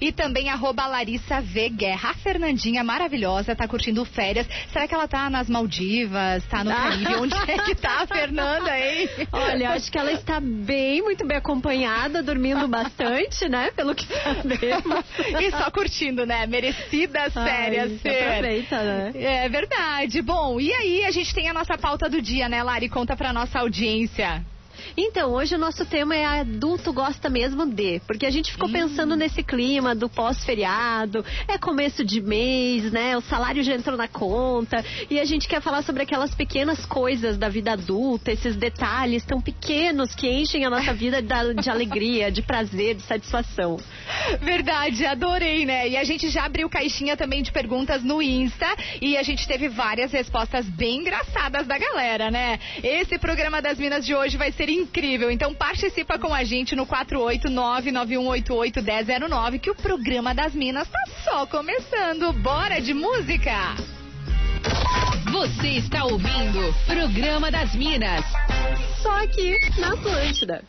e 0.00 0.10
também 0.10 0.48
arroba 0.48 0.88
Larissa 0.88 1.40
V. 1.40 1.68
Guerra. 1.68 2.15
Fernandinha 2.16 2.82
maravilhosa, 2.82 3.54
tá 3.54 3.66
curtindo 3.68 4.04
férias. 4.04 4.46
Será 4.72 4.86
que 4.86 4.94
ela 4.94 5.08
tá 5.08 5.28
nas 5.30 5.48
Maldivas, 5.48 6.44
tá 6.46 6.64
no 6.64 6.70
Caribe? 6.70 7.14
Onde 7.16 7.36
é 7.50 7.58
que 7.58 7.74
tá 7.74 8.02
a 8.02 8.06
Fernanda, 8.08 8.78
hein? 8.78 9.08
Olha, 9.32 9.70
acho 9.70 9.90
que 9.90 9.98
ela 9.98 10.12
está 10.12 10.40
bem, 10.40 11.02
muito 11.02 11.26
bem 11.26 11.36
acompanhada, 11.36 12.22
dormindo 12.22 12.66
bastante, 12.68 13.48
né? 13.48 13.70
Pelo 13.70 13.94
que 13.94 14.06
sabemos. 14.06 15.04
e 15.40 15.50
só 15.50 15.70
curtindo, 15.70 16.26
né? 16.26 16.46
Merecidas 16.46 17.32
férias, 17.32 17.92
Ai. 18.04 18.28
Aproveita, 18.28 18.82
né? 18.82 19.12
É 19.14 19.48
verdade. 19.48 20.22
Bom, 20.22 20.60
e 20.60 20.72
aí 20.72 21.04
a 21.04 21.10
gente 21.10 21.34
tem 21.34 21.48
a 21.48 21.54
nossa 21.54 21.76
pauta 21.78 22.08
do 22.08 22.20
dia, 22.20 22.48
né, 22.48 22.62
Lari? 22.62 22.88
Conta 22.88 23.16
pra 23.16 23.32
nossa 23.32 23.60
audiência. 23.60 24.44
Então, 24.98 25.32
hoje 25.32 25.54
o 25.54 25.58
nosso 25.58 25.84
tema 25.84 26.16
é 26.16 26.24
adulto 26.24 26.90
gosta 26.90 27.28
mesmo 27.28 27.66
de, 27.66 28.00
porque 28.06 28.24
a 28.24 28.30
gente 28.30 28.50
ficou 28.50 28.66
hum. 28.66 28.72
pensando 28.72 29.14
nesse 29.14 29.42
clima 29.42 29.94
do 29.94 30.08
pós-feriado, 30.08 31.22
é 31.46 31.58
começo 31.58 32.02
de 32.02 32.22
mês, 32.22 32.90
né? 32.90 33.14
O 33.14 33.20
salário 33.20 33.62
já 33.62 33.74
entrou 33.74 33.94
na 33.94 34.08
conta 34.08 34.82
e 35.10 35.20
a 35.20 35.24
gente 35.26 35.46
quer 35.46 35.60
falar 35.60 35.82
sobre 35.82 36.02
aquelas 36.02 36.34
pequenas 36.34 36.86
coisas 36.86 37.36
da 37.36 37.46
vida 37.50 37.72
adulta, 37.72 38.32
esses 38.32 38.56
detalhes 38.56 39.22
tão 39.22 39.38
pequenos 39.38 40.14
que 40.14 40.26
enchem 40.30 40.64
a 40.64 40.70
nossa 40.70 40.94
vida 40.94 41.20
de, 41.20 41.54
de 41.60 41.68
alegria, 41.68 42.32
de 42.32 42.40
prazer, 42.40 42.94
de 42.94 43.02
satisfação. 43.02 43.76
Verdade, 44.40 45.04
adorei, 45.04 45.66
né? 45.66 45.90
E 45.90 45.96
a 45.98 46.04
gente 46.04 46.30
já 46.30 46.46
abriu 46.46 46.70
caixinha 46.70 47.18
também 47.18 47.42
de 47.42 47.52
perguntas 47.52 48.02
no 48.02 48.22
Insta 48.22 48.66
e 49.02 49.18
a 49.18 49.22
gente 49.22 49.46
teve 49.46 49.68
várias 49.68 50.10
respostas 50.10 50.64
bem 50.64 51.00
engraçadas 51.00 51.66
da 51.66 51.76
galera, 51.76 52.30
né? 52.30 52.58
Esse 52.82 53.18
programa 53.18 53.60
das 53.60 53.76
Minas 53.76 54.06
de 54.06 54.14
hoje 54.14 54.38
vai 54.38 54.50
ser 54.52 54.70
incrível. 54.70 54.85
Então 55.30 55.54
participa 55.54 56.18
com 56.18 56.34
a 56.34 56.44
gente 56.44 56.76
no 56.76 56.86
489-9188-1009 56.86 59.60
que 59.60 59.70
o 59.70 59.74
programa 59.74 60.34
das 60.34 60.54
Minas 60.54 60.88
tá 60.88 61.00
só 61.24 61.46
começando. 61.46 62.32
Bora 62.32 62.80
de 62.80 62.94
música! 62.94 63.74
Você 65.32 65.68
está 65.68 66.04
ouvindo 66.04 66.74
Programa 66.86 67.50
das 67.50 67.74
Minas. 67.74 68.24
Só 69.02 69.22
aqui 69.22 69.54
na 69.78 69.92
Atlântida. 69.92 70.64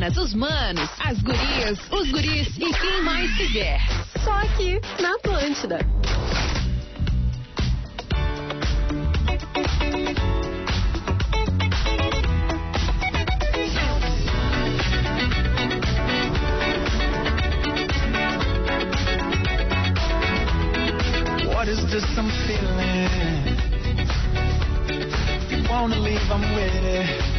meninas, 0.00 0.16
os 0.16 0.34
manos, 0.34 0.88
as 0.98 1.20
gurias, 1.20 1.78
os 1.90 2.10
guris 2.10 2.48
e 2.56 2.72
quem 2.72 3.02
mais 3.02 3.36
quiser. 3.36 3.80
Só 4.24 4.32
aqui 4.32 4.80
na 5.00 5.14
Atlântida. 5.14 5.78
What 21.52 21.68
is 21.68 21.84
this 21.90 22.04
I'm 22.16 22.30
feeling? 22.46 23.58
If 24.88 25.52
you 25.52 25.70
wanna 25.70 25.98
leave, 25.98 26.20
I'm 26.30 26.54
with 26.54 26.74
it. 26.84 27.29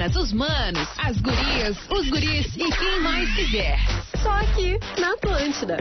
As 0.00 0.06
minas, 0.06 0.16
os 0.16 0.32
manos, 0.32 0.88
as 0.96 1.20
gurias, 1.20 1.76
os 1.90 2.08
guris 2.08 2.46
e 2.56 2.70
quem 2.70 3.00
mais 3.00 3.34
quiser. 3.34 3.78
Só 4.22 4.30
aqui 4.30 4.78
na 4.98 5.12
Atlântida. 5.12 5.76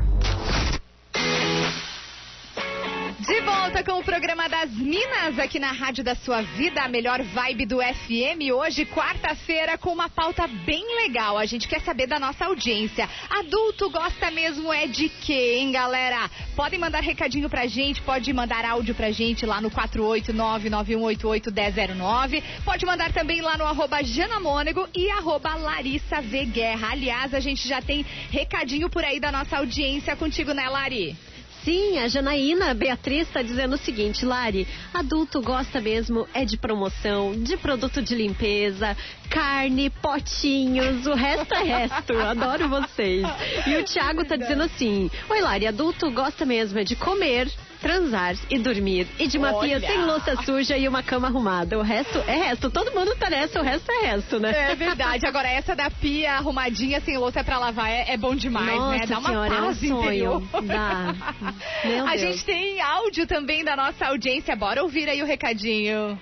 Volta 3.80 3.84
com 3.84 4.00
o 4.00 4.04
programa 4.04 4.50
das 4.50 4.72
Minas 4.72 5.38
aqui 5.40 5.60
na 5.60 5.72
Rádio 5.72 6.04
da 6.04 6.16
Sua 6.16 6.42
Vida, 6.42 6.82
a 6.82 6.88
melhor 6.88 7.22
vibe 7.22 7.66
do 7.66 7.78
FM. 7.78 8.52
Hoje, 8.54 8.86
quarta-feira, 8.86 9.78
com 9.78 9.94
uma 9.94 10.10
pauta 10.10 10.48
bem 10.48 10.84
legal. 11.04 11.38
A 11.38 11.46
gente 11.46 11.68
quer 11.68 11.82
saber 11.82 12.08
da 12.08 12.20
nossa 12.20 12.46
audiência. 12.46 13.08
Adulto 13.30 13.88
gosta 13.90 14.32
mesmo 14.32 14.74
é 14.74 14.88
de 14.88 15.08
quê, 15.08 15.58
hein, 15.60 15.72
galera? 15.72 16.30
Podem 16.56 16.80
mandar 16.80 17.02
recadinho 17.02 17.48
pra 17.50 17.68
gente, 17.68 18.02
pode 18.02 18.34
mandar 18.34 18.66
áudio 18.66 18.96
pra 18.96 19.12
gente 19.12 19.46
lá 19.46 19.62
no 19.62 19.70
489-9188-1009. 19.72 22.44
Pode 22.66 22.86
mandar 22.86 23.14
também 23.14 23.40
lá 23.42 23.58
no 23.58 23.66
arroba 23.66 24.04
Janamônego 24.04 24.90
e 24.94 25.10
arroba 25.10 25.56
Larissa 25.56 26.22
V 26.22 26.46
Guerra. 26.46 26.90
Aliás, 26.92 27.34
a 27.34 27.40
gente 27.40 27.66
já 27.68 27.82
tem 27.82 28.06
recadinho 28.30 28.90
por 28.90 29.06
aí 29.06 29.20
da 29.20 29.32
nossa 29.32 29.58
audiência 29.58 30.16
contigo, 30.16 30.54
né, 30.54 30.68
Lari? 30.68 31.29
Sim, 31.64 32.00
a 32.00 32.08
Janaína 32.08 32.74
Beatriz 32.74 33.28
está 33.28 33.42
dizendo 33.42 33.76
o 33.76 33.78
seguinte, 33.78 34.26
Lari, 34.26 34.66
adulto 34.94 35.42
gosta 35.42 35.82
mesmo 35.82 36.28
é 36.34 36.46
de 36.46 36.58
promoção, 36.58 37.34
de 37.34 37.58
produto 37.58 38.02
de 38.02 38.16
limpeza, 38.16 38.96
carne, 39.30 39.90
potinhos, 39.90 41.06
o 41.06 41.14
resto 41.14 41.54
é 41.54 41.64
resto. 41.64 42.14
Adoro 42.20 42.70
vocês. 42.70 43.28
E 43.68 43.76
o 43.76 43.84
Thiago 43.84 44.24
tá 44.24 44.38
dizendo 44.38 44.64
assim, 44.64 45.12
oi 45.30 45.42
Lari, 45.42 45.68
adulto 45.68 46.10
gosta 46.12 46.46
mesmo 46.46 46.80
é 46.80 46.84
de 46.84 46.96
comer, 46.96 47.52
transar 47.82 48.36
e 48.50 48.60
dormir. 48.60 49.08
E 49.18 49.28
de 49.28 49.38
uma 49.38 49.60
pia 49.60 49.76
Olha. 49.78 49.88
sem 49.88 50.04
louça 50.06 50.36
suja 50.44 50.78
e 50.78 50.88
uma 50.88 51.02
cama 51.02 51.28
arrumada. 51.28 51.78
O 51.78 51.82
resto 51.82 52.20
é 52.28 52.36
resto. 52.36 52.70
Todo 52.70 52.92
mundo 52.92 53.16
tá 53.16 53.30
nessa, 53.30 53.60
o 53.60 53.64
resto 53.64 53.92
é 53.92 54.08
resto, 54.08 54.40
né? 54.40 54.72
É 54.72 54.76
verdade. 54.76 55.26
Agora, 55.26 55.48
essa 55.50 55.76
da 55.76 55.90
pia 55.90 56.34
arrumadinha, 56.34 57.02
sem 57.02 57.18
louça 57.18 57.44
pra 57.44 57.58
lavar, 57.58 57.90
é, 57.90 58.12
é 58.14 58.18
bom 58.18 58.36
demais, 58.36 58.76
Nossa 58.78 58.98
né? 58.98 59.06
Dá 59.08 59.20
uma 59.20 59.30
senhora, 59.30 59.54
é 59.56 59.62
um 59.62 59.66
paz 59.66 59.80
sonho. 59.80 60.00
interior. 60.02 60.44
Dá. 60.64 61.16
Meu 61.86 62.06
A 62.06 62.10
Deus. 62.10 62.22
gente 62.22 62.46
tem 62.46 62.82
áudio 62.82 63.26
também 63.28 63.64
da 63.64 63.76
nossa 63.76 64.08
audiência. 64.08 64.56
Bora 64.56 64.84
ouvir 64.84 65.08
aí 65.10 65.22
o 65.22 65.26
recadinho. 65.26 66.20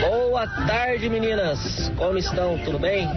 Boa 0.00 0.46
tarde, 0.66 1.08
meninas. 1.08 1.92
Como 1.96 2.18
estão? 2.18 2.58
Tudo 2.64 2.78
bem? 2.78 3.08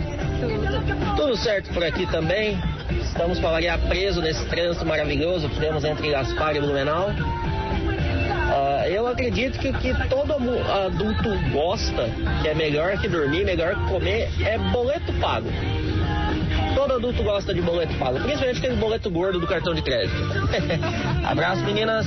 Tudo 1.16 1.36
certo 1.38 1.74
por 1.74 1.84
aqui 1.84 2.06
também. 2.08 2.58
Estamos 3.02 3.40
para 3.40 3.52
variar 3.52 3.80
preso 3.88 4.22
nesse 4.22 4.46
trânsito 4.46 4.86
maravilhoso 4.86 5.50
que 5.50 5.60
temos 5.60 5.84
entre 5.84 6.12
Gaspar 6.12 6.56
e 6.56 6.60
Blumenau. 6.60 7.10
Eu 9.08 9.14
acredito 9.14 9.58
que 9.60 9.72
que 9.72 9.94
todo 10.10 10.34
adulto 10.34 11.30
gosta, 11.54 12.10
que 12.42 12.50
é 12.50 12.54
melhor 12.54 12.98
que 12.98 13.08
dormir, 13.08 13.46
melhor 13.46 13.74
que 13.74 13.90
comer, 13.90 14.30
é 14.46 14.58
boleto 14.58 15.14
pago. 15.14 15.48
Todo 16.76 16.96
adulto 16.96 17.24
gosta 17.24 17.54
de 17.54 17.62
boleto 17.62 17.94
pago, 17.96 18.20
principalmente 18.20 18.58
aquele 18.58 18.76
boleto 18.76 19.10
gordo 19.10 19.40
do 19.40 19.48
cartão 19.48 19.74
de 19.74 19.82
crédito. 19.82 20.18
Abraço, 21.26 21.64
meninas. 21.64 22.06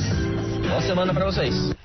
Boa 0.69 0.83
semana 0.83 1.15
para 1.15 1.25
vocês. 1.25 1.80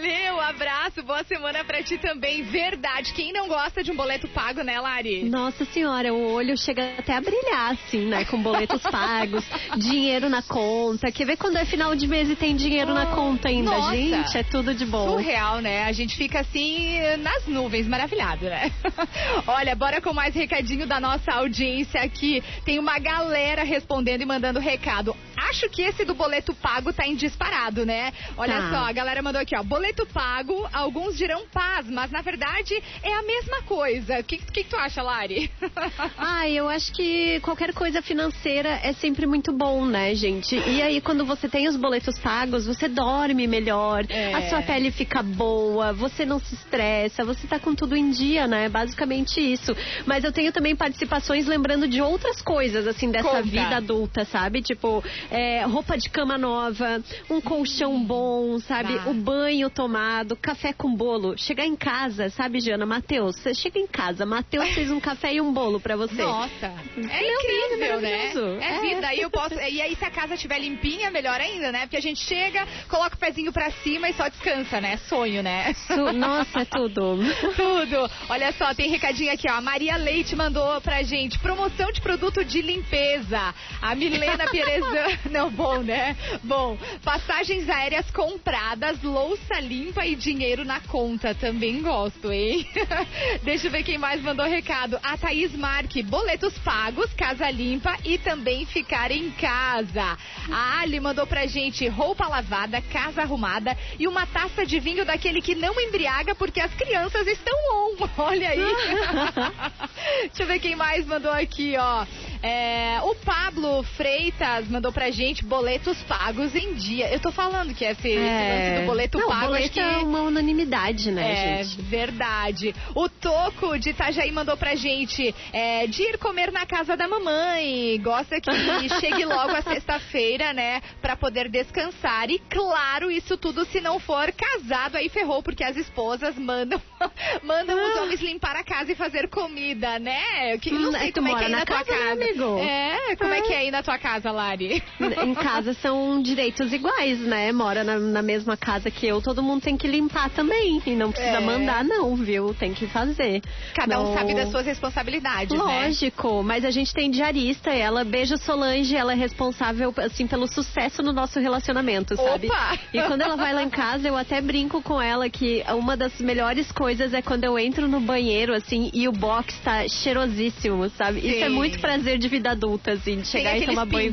Valeu, 0.00 0.38
abraço, 0.42 1.02
boa 1.02 1.24
semana 1.24 1.64
pra 1.64 1.82
ti 1.82 1.96
também. 1.96 2.42
Verdade. 2.42 3.14
Quem 3.14 3.32
não 3.32 3.48
gosta 3.48 3.82
de 3.82 3.90
um 3.90 3.96
boleto 3.96 4.28
pago, 4.28 4.62
né, 4.62 4.78
Lari? 4.78 5.24
Nossa 5.24 5.64
senhora, 5.64 6.12
o 6.12 6.32
olho 6.32 6.54
chega 6.58 6.96
até 6.98 7.14
a 7.16 7.20
brilhar, 7.20 7.72
assim, 7.72 8.04
né? 8.04 8.26
Com 8.26 8.42
boletos 8.42 8.82
pagos, 8.90 9.42
dinheiro 9.78 10.28
na 10.28 10.42
conta. 10.42 11.10
Quer 11.10 11.24
ver 11.24 11.38
quando 11.38 11.56
é 11.56 11.64
final 11.64 11.96
de 11.96 12.06
mês 12.06 12.28
e 12.28 12.36
tem 12.36 12.54
dinheiro 12.54 12.92
na 12.92 13.06
conta 13.06 13.48
ainda? 13.48 13.70
Nossa. 13.70 13.96
Gente, 13.96 14.36
é 14.36 14.42
tudo 14.42 14.74
de 14.74 14.84
bom. 14.84 15.08
Surreal, 15.12 15.60
né? 15.60 15.84
A 15.84 15.92
gente 15.92 16.14
fica 16.14 16.40
assim 16.40 16.98
nas 17.20 17.46
nuvens, 17.46 17.86
maravilhado, 17.88 18.44
né? 18.44 18.70
Olha, 19.48 19.74
bora 19.74 20.00
com 20.02 20.12
mais 20.12 20.34
recadinho 20.34 20.86
da 20.86 21.00
nossa 21.00 21.32
audiência 21.32 22.02
aqui. 22.02 22.42
Tem 22.66 22.78
uma 22.78 22.98
galera 22.98 23.62
respondendo 23.64 24.20
e 24.20 24.26
mandando 24.26 24.60
recado. 24.60 25.16
Acho 25.48 25.70
que 25.70 25.80
esse 25.82 26.04
do 26.04 26.14
boleto 26.14 26.54
pago 26.54 26.92
tá 26.92 27.06
em 27.06 27.14
disparado, 27.16 27.86
né? 27.86 28.12
Olha 28.36 28.56
Tá. 28.60 28.70
só, 28.70 28.76
a 28.88 28.92
galera 28.92 29.22
mandou 29.22 29.40
aqui, 29.40 29.56
ó. 29.56 29.62
Boleto 29.62 29.85
pago, 30.12 30.68
alguns 30.72 31.16
dirão 31.16 31.42
paz, 31.52 31.86
mas 31.88 32.10
na 32.10 32.22
verdade 32.22 32.74
é 33.02 33.12
a 33.14 33.22
mesma 33.22 33.62
coisa. 33.62 34.20
O 34.20 34.24
que, 34.24 34.38
que, 34.38 34.64
que 34.64 34.70
tu 34.70 34.76
acha, 34.76 35.02
Lari? 35.02 35.50
Ah, 36.18 36.48
eu 36.48 36.68
acho 36.68 36.92
que 36.92 37.40
qualquer 37.40 37.72
coisa 37.72 38.00
financeira 38.02 38.80
é 38.82 38.92
sempre 38.94 39.26
muito 39.26 39.52
bom, 39.52 39.84
né, 39.84 40.14
gente? 40.14 40.56
E 40.56 40.80
aí, 40.82 41.00
quando 41.00 41.24
você 41.24 41.48
tem 41.48 41.68
os 41.68 41.76
boletos 41.76 42.18
pagos, 42.18 42.66
você 42.66 42.88
dorme 42.88 43.46
melhor, 43.46 44.04
É. 44.08 44.34
a 44.34 44.48
sua 44.48 44.62
pele 44.62 44.90
fica 44.90 45.22
boa, 45.22 45.92
você 45.92 46.24
não 46.24 46.38
se 46.38 46.54
estressa, 46.54 47.24
você 47.24 47.46
tá 47.46 47.58
com 47.58 47.74
tudo 47.74 47.96
em 47.96 48.10
dia, 48.10 48.46
né? 48.46 48.68
Basicamente 48.68 49.40
isso. 49.40 49.76
Mas 50.06 50.24
eu 50.24 50.32
tenho 50.32 50.52
também 50.52 50.74
participações 50.74 51.46
lembrando 51.46 51.86
de 51.86 52.00
outras 52.00 52.40
coisas, 52.42 52.86
assim, 52.86 53.10
dessa 53.10 53.28
Conta. 53.28 53.42
vida 53.42 53.76
adulta, 53.76 54.24
sabe? 54.24 54.62
Tipo, 54.62 55.02
é, 55.30 55.64
roupa 55.64 55.96
de 55.96 56.08
cama 56.08 56.36
nova, 56.38 57.02
um 57.30 57.40
colchão 57.40 58.02
bom, 58.02 58.58
sabe? 58.60 58.96
Tá. 58.98 59.10
O 59.10 59.14
banho 59.14 59.65
tomado, 59.70 60.36
café 60.36 60.72
com 60.72 60.94
bolo. 60.94 61.36
Chegar 61.38 61.66
em 61.66 61.76
casa, 61.76 62.28
sabe, 62.30 62.60
Jana? 62.60 62.86
Matheus, 62.86 63.36
você 63.36 63.54
chega 63.54 63.78
em 63.78 63.86
casa, 63.86 64.24
Matheus 64.26 64.68
fez 64.74 64.90
um 64.90 65.00
café 65.00 65.34
e 65.34 65.40
um 65.40 65.52
bolo 65.52 65.80
pra 65.80 65.96
você. 65.96 66.22
Nossa, 66.22 66.66
é 66.66 66.70
Meu 66.96 67.08
Deus, 67.08 67.44
incrível, 67.44 68.00
né? 68.00 68.10
maravilhoso. 68.10 68.60
É 68.60 68.76
É. 68.76 68.80
vida. 68.80 69.14
E 69.14 69.20
eu 69.20 69.30
posso. 69.30 69.54
E 69.54 69.80
aí, 69.80 69.96
se 69.96 70.04
a 70.04 70.10
casa 70.10 70.34
estiver 70.34 70.58
limpinha, 70.58 71.10
melhor 71.10 71.40
ainda, 71.40 71.70
né? 71.72 71.80
Porque 71.82 71.96
a 71.96 72.02
gente 72.02 72.20
chega, 72.20 72.66
coloca 72.88 73.16
o 73.16 73.18
pezinho 73.18 73.52
pra 73.52 73.70
cima 73.70 74.08
e 74.08 74.14
só 74.14 74.28
descansa, 74.28 74.80
né? 74.80 74.96
Sonho, 75.08 75.42
né? 75.42 75.72
Su- 75.86 76.12
Nossa, 76.12 76.60
é 76.60 76.64
tudo. 76.64 77.16
Tudo. 77.56 78.10
Olha 78.28 78.52
só, 78.52 78.74
tem 78.74 78.90
recadinho 78.90 79.32
aqui, 79.32 79.48
ó. 79.50 79.54
A 79.54 79.60
Maria 79.60 79.96
Leite 79.96 80.34
mandou 80.36 80.80
pra 80.80 81.02
gente 81.02 81.38
promoção 81.38 81.90
de 81.92 82.00
produto 82.00 82.44
de 82.44 82.60
limpeza. 82.60 83.54
A 83.80 83.94
Milena 83.94 84.46
Pierezan. 84.48 85.06
Não, 85.30 85.50
bom, 85.50 85.78
né? 85.82 86.16
Bom, 86.42 86.76
passagens 87.02 87.68
aéreas 87.68 88.10
compradas, 88.10 89.02
louça 89.02 89.55
limpa 89.60 90.06
e 90.06 90.14
dinheiro 90.14 90.64
na 90.64 90.80
conta. 90.80 91.34
Também 91.34 91.82
gosto, 91.82 92.32
hein? 92.32 92.66
Deixa 93.42 93.66
eu 93.66 93.70
ver 93.70 93.82
quem 93.82 93.98
mais 93.98 94.22
mandou 94.22 94.46
recado. 94.46 94.98
A 95.02 95.16
Thaís 95.16 95.54
Marque, 95.54 96.02
boletos 96.02 96.56
pagos, 96.58 97.12
casa 97.14 97.50
limpa 97.50 97.96
e 98.04 98.18
também 98.18 98.64
ficar 98.66 99.10
em 99.10 99.30
casa. 99.32 100.16
A 100.50 100.80
Ali 100.80 101.00
mandou 101.00 101.26
pra 101.26 101.46
gente 101.46 101.86
roupa 101.88 102.28
lavada, 102.28 102.80
casa 102.80 103.22
arrumada 103.22 103.76
e 103.98 104.06
uma 104.06 104.26
taça 104.26 104.64
de 104.64 104.78
vinho 104.78 105.04
daquele 105.04 105.40
que 105.40 105.54
não 105.54 105.80
embriaga 105.80 106.34
porque 106.34 106.60
as 106.60 106.72
crianças 106.74 107.26
estão 107.26 107.54
on. 107.72 108.08
Olha 108.18 108.50
aí. 108.50 108.58
Deixa 110.28 110.42
eu 110.42 110.46
ver 110.46 110.58
quem 110.58 110.76
mais 110.76 111.06
mandou 111.06 111.32
aqui, 111.32 111.74
ó. 111.78 112.06
É, 112.42 113.00
o 113.02 113.14
Pablo 113.14 113.82
Freitas 113.96 114.68
mandou 114.68 114.92
pra 114.92 115.10
gente 115.10 115.44
boletos 115.44 116.00
pagos 116.02 116.54
em 116.54 116.74
dia. 116.74 117.12
Eu 117.12 117.18
tô 117.18 117.32
falando 117.32 117.74
que 117.74 117.84
esse, 117.84 118.08
esse 118.08 118.16
lance 118.16 118.80
do 118.80 118.86
boleto 118.86 119.18
Não, 119.18 119.28
pago 119.28 119.45
acho 119.54 119.70
que 119.70 119.80
é 119.80 119.96
uma 119.98 120.20
unanimidade, 120.22 121.10
né, 121.10 121.58
é 121.60 121.64
gente? 121.64 121.82
verdade. 121.82 122.74
O 122.94 123.08
Toco 123.08 123.78
de 123.78 123.90
Itajaí 123.90 124.30
mandou 124.32 124.56
pra 124.56 124.74
gente 124.74 125.34
é, 125.52 125.86
de 125.86 126.02
ir 126.02 126.18
comer 126.18 126.50
na 126.52 126.66
casa 126.66 126.96
da 126.96 127.06
mamãe. 127.08 128.00
Gosta 128.02 128.40
que 128.40 128.50
chegue 129.00 129.24
logo 129.24 129.52
a 129.52 129.62
sexta-feira, 129.62 130.52
né? 130.52 130.80
Pra 131.00 131.16
poder 131.16 131.48
descansar. 131.48 132.30
E 132.30 132.38
claro, 132.38 133.10
isso 133.10 133.36
tudo 133.36 133.64
se 133.66 133.80
não 133.80 133.98
for 133.98 134.32
casado, 134.32 134.96
aí 134.96 135.08
ferrou, 135.08 135.42
porque 135.42 135.64
as 135.64 135.76
esposas 135.76 136.36
mandam, 136.36 136.80
mandam 137.42 137.76
os 137.76 138.00
homens 138.00 138.20
limpar 138.20 138.56
a 138.56 138.64
casa 138.64 138.92
e 138.92 138.94
fazer 138.94 139.28
comida, 139.28 139.98
né? 139.98 140.56
Que, 140.58 140.70
não 140.70 140.90
Hum, 140.90 140.92
sei 140.92 141.08
é, 141.08 141.12
tu 141.12 141.14
como 141.20 141.28
é 141.28 141.30
que 141.30 141.34
mora 141.34 141.44
é 141.44 141.46
aí 141.46 141.52
na 141.52 141.58
na 141.58 141.66
tua 141.66 141.84
casa, 141.84 141.90
né, 141.92 141.98
casa. 141.98 142.12
amigo? 142.12 142.58
É, 142.58 143.16
como 143.16 143.32
é 143.34 143.40
que 143.42 143.52
é 143.52 143.58
aí 143.58 143.70
na 143.70 143.82
tua 143.82 143.98
casa, 143.98 144.30
Lari? 144.30 144.82
Em 145.24 145.34
casa 145.34 145.74
são 145.74 146.20
direitos 146.22 146.72
iguais, 146.72 147.18
né? 147.20 147.52
Mora 147.52 147.82
na, 147.84 147.98
na 147.98 148.22
mesma 148.22 148.56
casa 148.56 148.90
que 148.90 149.06
eu, 149.06 149.20
todo 149.20 149.35
mundo 149.42 149.62
tem 149.62 149.76
que 149.76 149.86
limpar 149.86 150.30
também. 150.30 150.82
E 150.86 150.90
não 150.94 151.10
precisa 151.12 151.38
É. 151.38 151.40
mandar, 151.40 151.84
não, 151.84 152.14
viu? 152.16 152.54
Tem 152.54 152.72
que 152.72 152.86
fazer. 152.86 153.42
Cada 153.74 154.00
um 154.00 154.04
Não- 154.04 154.14
sabe 154.14 154.34
das 154.34 154.50
suas 154.50 154.66
responsabilidades, 154.66 155.50
né? 155.56 155.64
Lógico, 155.86 156.42
mas 156.42 156.64
a 156.64 156.70
gente 156.70 156.92
tem 156.92 157.10
diarista, 157.10 157.70
ela, 157.70 158.04
beijo 158.04 158.36
Solange, 158.38 158.94
ela 158.96 159.12
é 159.12 159.16
responsável, 159.16 159.92
assim, 159.98 160.26
pelo 160.26 160.46
sucesso 160.46 161.02
no 161.02 161.12
nosso 161.12 161.38
relacionamento, 161.40 162.16
sabe? 162.16 162.46
Opa! 162.48 162.78
E 162.92 163.02
quando 163.02 163.22
ela 163.22 163.36
vai 163.36 163.52
lá 163.52 163.62
em 163.62 163.70
casa, 163.70 164.08
eu 164.08 164.16
até 164.16 164.40
brinco 164.40 164.80
com 164.82 165.00
ela 165.00 165.28
que 165.28 165.64
uma 165.70 165.96
das 165.96 166.20
melhores 166.20 166.70
coisas 166.72 167.12
é 167.14 167.22
quando 167.22 167.44
eu 167.44 167.58
entro 167.58 167.88
no 167.88 168.00
banheiro, 168.00 168.54
assim, 168.54 168.90
e 168.92 169.08
o 169.08 169.12
box 169.12 169.58
tá 169.62 169.86
cheirosíssimo, 169.88 170.88
sabe? 170.90 171.18
Isso 171.20 171.44
é 171.44 171.48
Sim. 171.48 171.54
muito 171.54 171.78
prazer 171.80 172.18
de 172.18 172.28
vida 172.28 172.50
adulta, 172.50 172.92
assim, 172.92 173.16
de 173.16 173.22
Tem 173.22 173.24
chegar 173.24 173.50
e 173.52 173.56
aqueles 173.56 173.74
tomar 173.74 173.86
banho. 173.86 174.12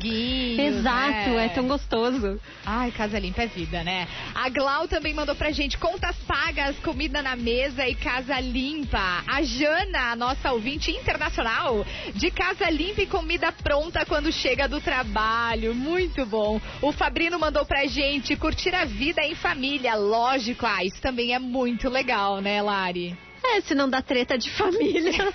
Exato, 0.59 1.29
né? 1.31 1.45
é 1.45 1.49
tão 1.49 1.67
gostoso. 1.67 2.39
Ai, 2.65 2.91
casa 2.91 3.19
limpa 3.19 3.43
é 3.43 3.47
vida, 3.47 3.83
né? 3.83 4.07
A 4.35 4.49
Glau 4.49 4.87
também 4.87 5.12
mandou 5.13 5.35
pra 5.35 5.51
gente 5.51 5.77
contas 5.77 6.15
pagas, 6.27 6.75
comida 6.79 7.21
na 7.21 7.35
mesa 7.35 7.87
e 7.87 7.95
casa 7.95 8.39
limpa. 8.39 9.23
A 9.27 9.41
Jana, 9.43 10.15
nossa 10.15 10.51
ouvinte 10.51 10.91
internacional, 10.91 11.85
de 12.13 12.31
casa 12.31 12.69
limpa 12.69 13.01
e 13.01 13.07
comida 13.07 13.51
pronta 13.51 14.05
quando 14.05 14.31
chega 14.31 14.67
do 14.67 14.81
trabalho. 14.81 15.73
Muito 15.75 16.25
bom. 16.25 16.59
O 16.81 16.91
Fabrino 16.91 17.39
mandou 17.39 17.65
pra 17.65 17.85
gente 17.85 18.35
curtir 18.35 18.73
a 18.73 18.85
vida 18.85 19.21
em 19.21 19.35
família. 19.35 19.95
Lógico, 19.95 20.65
ah, 20.65 20.83
isso 20.83 20.99
também 21.01 21.33
é 21.33 21.39
muito 21.39 21.89
legal, 21.89 22.41
né, 22.41 22.61
Lari? 22.61 23.15
É, 23.45 23.61
se 23.61 23.75
não 23.75 23.89
dá 23.89 24.01
treta 24.01 24.37
de 24.37 24.49
família. 24.51 25.11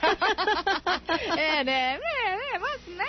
É, 1.36 1.64
né? 1.64 1.98
É, 2.02 2.54
é, 2.54 2.58
mas, 2.58 2.80
né? 2.96 3.04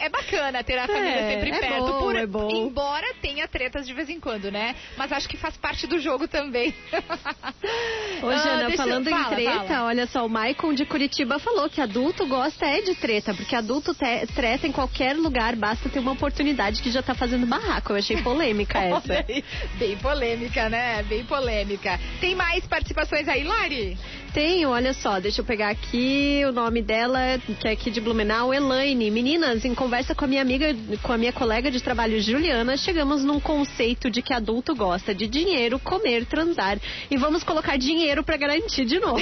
É, 0.00 0.06
é 0.06 0.08
bacana 0.08 0.62
ter 0.64 0.78
a 0.78 0.86
família 0.86 1.08
É, 1.10 1.30
sempre 1.34 1.50
é 1.50 1.60
perto. 1.60 1.78
bom, 1.86 1.98
por- 1.98 2.16
é 2.16 2.26
bom. 2.26 2.50
Embora 2.50 3.14
tenha 3.20 3.46
tretas 3.48 3.86
de 3.86 3.92
vez 3.92 4.08
em 4.08 4.18
quando, 4.20 4.50
né? 4.50 4.74
Mas 4.96 5.12
acho 5.12 5.28
que 5.28 5.36
faz 5.36 5.56
parte 5.56 5.86
do 5.86 5.98
jogo 5.98 6.26
também. 6.28 6.74
Ô, 8.22 8.28
Ah, 8.28 8.36
Jana, 8.36 8.62
eu- 8.70 8.76
falando 8.76 9.08
fala, 9.10 9.22
em 9.32 9.34
treta, 9.36 9.64
fala. 9.74 9.84
olha 9.86 10.06
só, 10.06 10.24
o 10.24 10.28
Maicon 10.28 10.72
de 10.74 10.84
Curitiba 10.84 11.38
falou 11.38 11.68
que 11.68 11.80
adulto 11.80 12.26
gosta 12.26 12.66
é 12.66 12.80
de 12.82 12.94
treta, 12.94 13.34
porque 13.34 13.54
adulto 13.54 13.94
te- 13.94 14.26
treta 14.34 14.66
em 14.66 14.72
qualquer 14.72 15.16
lugar, 15.16 15.54
basta 15.56 15.88
ter 15.88 15.98
uma 15.98 16.12
oportunidade 16.12 16.82
que 16.82 16.90
já 16.90 17.02
tá 17.02 17.14
fazendo 17.14 17.46
barraco. 17.46 17.92
Eu 17.92 17.96
achei 17.96 18.16
polêmica 18.22 18.78
essa. 18.82 19.24
Bem 19.78 19.96
polêmica, 19.98 20.68
né? 20.68 21.02
Bem 21.04 21.24
polêmica. 21.24 21.98
Tem 22.20 22.34
mais 22.34 22.66
participações 22.66 23.28
aí, 23.28 23.44
Lari? 23.44 23.96
Tenho, 24.38 24.70
olha 24.70 24.94
só, 24.94 25.18
deixa 25.18 25.40
eu 25.40 25.44
pegar 25.44 25.68
aqui 25.68 26.44
o 26.48 26.52
nome 26.52 26.80
dela, 26.80 27.18
que 27.58 27.66
é 27.66 27.72
aqui 27.72 27.90
de 27.90 28.00
Blumenau, 28.00 28.54
Elaine. 28.54 29.10
Meninas, 29.10 29.64
em 29.64 29.74
conversa 29.74 30.14
com 30.14 30.26
a 30.26 30.28
minha 30.28 30.40
amiga, 30.40 30.76
com 31.02 31.12
a 31.12 31.18
minha 31.18 31.32
colega 31.32 31.72
de 31.72 31.82
trabalho, 31.82 32.20
Juliana, 32.20 32.76
chegamos 32.76 33.24
num 33.24 33.40
conceito 33.40 34.08
de 34.08 34.22
que 34.22 34.32
adulto 34.32 34.76
gosta 34.76 35.12
de 35.12 35.26
dinheiro, 35.26 35.80
comer, 35.80 36.24
transar. 36.24 36.78
E 37.10 37.16
vamos 37.16 37.42
colocar 37.42 37.76
dinheiro 37.76 38.22
pra 38.22 38.36
garantir 38.36 38.84
de 38.84 39.00
novo. 39.00 39.18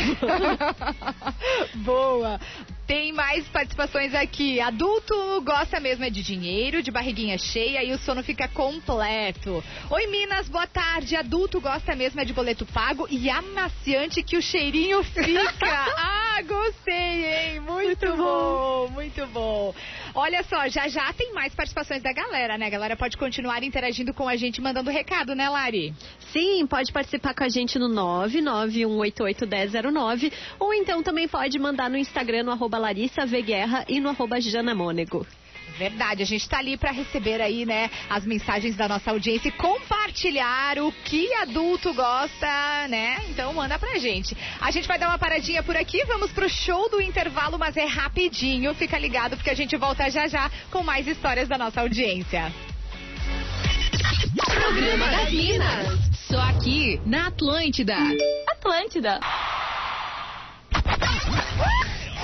Boa. 1.76 2.38
Tem 2.86 3.12
mais 3.12 3.44
participações 3.48 4.14
aqui. 4.14 4.60
Adulto 4.60 5.42
gosta 5.42 5.80
mesmo 5.80 6.04
é 6.04 6.10
de 6.10 6.22
dinheiro, 6.22 6.84
de 6.84 6.92
barriguinha 6.92 7.36
cheia 7.36 7.82
e 7.82 7.92
o 7.92 7.98
sono 7.98 8.22
fica 8.22 8.46
completo. 8.46 9.62
Oi, 9.90 10.06
Minas, 10.06 10.48
boa 10.48 10.68
tarde. 10.68 11.16
Adulto 11.16 11.60
gosta 11.60 11.96
mesmo 11.96 12.20
é 12.20 12.24
de 12.24 12.32
boleto 12.32 12.64
pago 12.64 13.08
e 13.10 13.28
amaciante 13.28 14.22
que 14.22 14.36
o 14.36 14.42
cheirinho 14.42 15.02
fica. 15.02 15.66
ah, 15.98 16.40
gostei, 16.46 17.24
hein? 17.24 17.60
Muito, 17.60 18.16
bom, 18.16 18.88
muito 18.92 19.26
bom. 19.26 19.74
Olha 20.18 20.42
só, 20.44 20.66
já 20.66 20.88
já 20.88 21.12
tem 21.12 21.34
mais 21.34 21.54
participações 21.54 22.02
da 22.02 22.10
galera, 22.10 22.56
né? 22.56 22.68
A 22.68 22.70
galera 22.70 22.96
pode 22.96 23.18
continuar 23.18 23.62
interagindo 23.62 24.14
com 24.14 24.26
a 24.26 24.34
gente, 24.34 24.62
mandando 24.62 24.90
recado, 24.90 25.34
né, 25.34 25.46
Lari? 25.46 25.92
Sim, 26.32 26.66
pode 26.66 26.90
participar 26.90 27.34
com 27.34 27.44
a 27.44 27.50
gente 27.50 27.78
no 27.78 27.86
991881009 27.90 30.32
ou 30.58 30.72
então 30.72 31.02
também 31.02 31.28
pode 31.28 31.58
mandar 31.58 31.90
no 31.90 31.98
Instagram 31.98 32.44
no 32.44 32.52
arroba 32.52 32.78
Larissa 32.78 33.26
V 33.26 33.42
Guerra 33.42 33.84
e 33.86 34.00
no 34.00 34.08
arroba 34.08 34.40
Jana 34.40 34.74
Mônego. 34.74 35.26
Verdade, 35.78 36.22
a 36.22 36.26
gente 36.26 36.48
tá 36.48 36.58
ali 36.58 36.76
para 36.76 36.90
receber 36.90 37.40
aí, 37.40 37.66
né, 37.66 37.90
as 38.08 38.24
mensagens 38.24 38.74
da 38.76 38.88
nossa 38.88 39.10
audiência 39.10 39.48
e 39.48 39.52
compartilhar 39.52 40.78
o 40.78 40.90
que 41.04 41.32
adulto 41.34 41.92
gosta, 41.92 42.88
né? 42.88 43.18
Então 43.28 43.52
manda 43.52 43.78
pra 43.78 43.98
gente. 43.98 44.36
A 44.60 44.70
gente 44.70 44.88
vai 44.88 44.98
dar 44.98 45.08
uma 45.08 45.18
paradinha 45.18 45.62
por 45.62 45.76
aqui, 45.76 46.04
vamos 46.06 46.32
pro 46.32 46.48
show 46.48 46.88
do 46.88 47.00
intervalo, 47.00 47.58
mas 47.58 47.76
é 47.76 47.84
rapidinho. 47.84 48.74
Fica 48.74 48.98
ligado 48.98 49.36
porque 49.36 49.50
a 49.50 49.54
gente 49.54 49.76
volta 49.76 50.10
já 50.10 50.26
já 50.26 50.50
com 50.70 50.82
mais 50.82 51.06
histórias 51.06 51.48
da 51.48 51.58
nossa 51.58 51.80
audiência. 51.80 52.52
Programa 54.44 55.06
das 55.08 55.30
Minas. 55.30 55.98
Só 56.28 56.40
aqui 56.40 57.00
na 57.04 57.28
Atlântida. 57.28 57.96
Atlântida. 58.48 59.20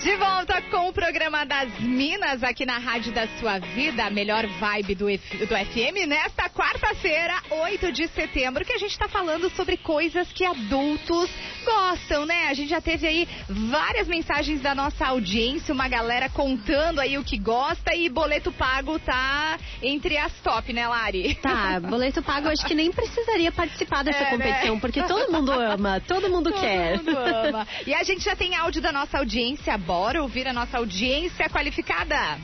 De 0.00 0.14
volta 0.16 0.62
com 0.70 0.88
o 0.88 0.92
programa 0.92 1.44
das 1.44 1.68
Minas 1.80 2.42
aqui 2.44 2.64
na 2.64 2.78
Rádio 2.78 3.12
da 3.12 3.26
Sua 3.40 3.58
Vida, 3.58 4.04
a 4.04 4.10
melhor 4.10 4.46
vibe 4.46 4.94
do, 4.94 5.10
F- 5.10 5.36
do 5.38 5.46
FM, 5.48 6.06
nesta 6.06 6.48
quarta-feira, 6.48 7.34
8 7.50 7.90
de 7.92 8.06
setembro, 8.08 8.64
que 8.64 8.72
a 8.72 8.78
gente 8.78 8.92
está 8.92 9.08
falando 9.08 9.50
sobre 9.50 9.76
coisas 9.76 10.32
que 10.32 10.44
adultos 10.44 11.28
gostam, 11.64 12.24
né? 12.24 12.46
A 12.48 12.54
gente 12.54 12.68
já 12.70 12.80
teve 12.80 13.06
aí 13.08 13.28
várias 13.48 14.06
mensagens 14.06 14.60
da 14.60 14.72
nossa 14.74 15.04
audiência, 15.06 15.74
uma 15.74 15.88
galera 15.88 16.28
contando 16.28 17.00
aí 17.00 17.18
o 17.18 17.24
que 17.24 17.36
gosta 17.36 17.94
e 17.94 18.08
boleto 18.08 18.52
pago 18.52 18.98
tá 19.00 19.58
entre 19.82 20.16
as 20.16 20.32
top, 20.44 20.72
né, 20.72 20.86
Lari? 20.86 21.34
Tá, 21.42 21.80
boleto 21.80 22.22
pago, 22.22 22.48
acho 22.48 22.64
que 22.64 22.74
nem 22.74 22.92
precisaria 22.92 23.50
participar 23.50 24.04
dessa 24.04 24.18
É, 24.18 24.24
né? 24.24 24.30
competição, 24.30 24.78
porque 24.80 25.02
todo 25.02 25.32
mundo 25.32 25.50
ama, 25.52 26.00
todo 26.06 26.30
mundo 26.30 26.52
quer. 26.52 26.98
Todo 26.98 27.04
mundo 27.06 27.18
ama. 27.18 27.66
E 27.86 27.92
a 27.92 28.02
gente 28.04 28.24
já 28.24 28.36
tem 28.36 28.54
áudio 28.54 28.80
da 28.80 28.92
nossa 28.92 29.18
audiência. 29.18 29.76
Bora 29.88 30.20
ouvir 30.20 30.46
a 30.46 30.52
nossa 30.52 30.76
audiência 30.76 31.48
qualificada. 31.48 32.36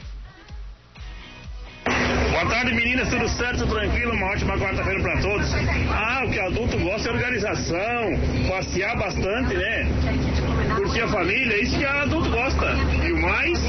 Boa 2.31 2.47
tarde, 2.49 2.73
meninas, 2.73 3.11
tudo 3.11 3.29
certo, 3.29 3.67
tranquilo? 3.67 4.15
Uma 4.15 4.29
ótima 4.29 4.59
quarta-feira 4.59 5.03
para 5.03 5.21
todos. 5.21 5.51
Ah, 5.93 6.23
o 6.25 6.31
que 6.31 6.41
adulto 6.41 6.79
gosta 6.79 7.11
é 7.11 7.13
organização, 7.13 8.19
passear 8.49 8.97
bastante, 8.97 9.55
né? 9.57 9.87
Curtir 10.75 11.03
a 11.03 11.09
família, 11.09 11.63
isso 11.63 11.79
que 11.79 11.85
adulto 11.85 12.31
gosta. 12.31 12.65
E 13.07 13.13
o 13.13 13.21
mais, 13.21 13.61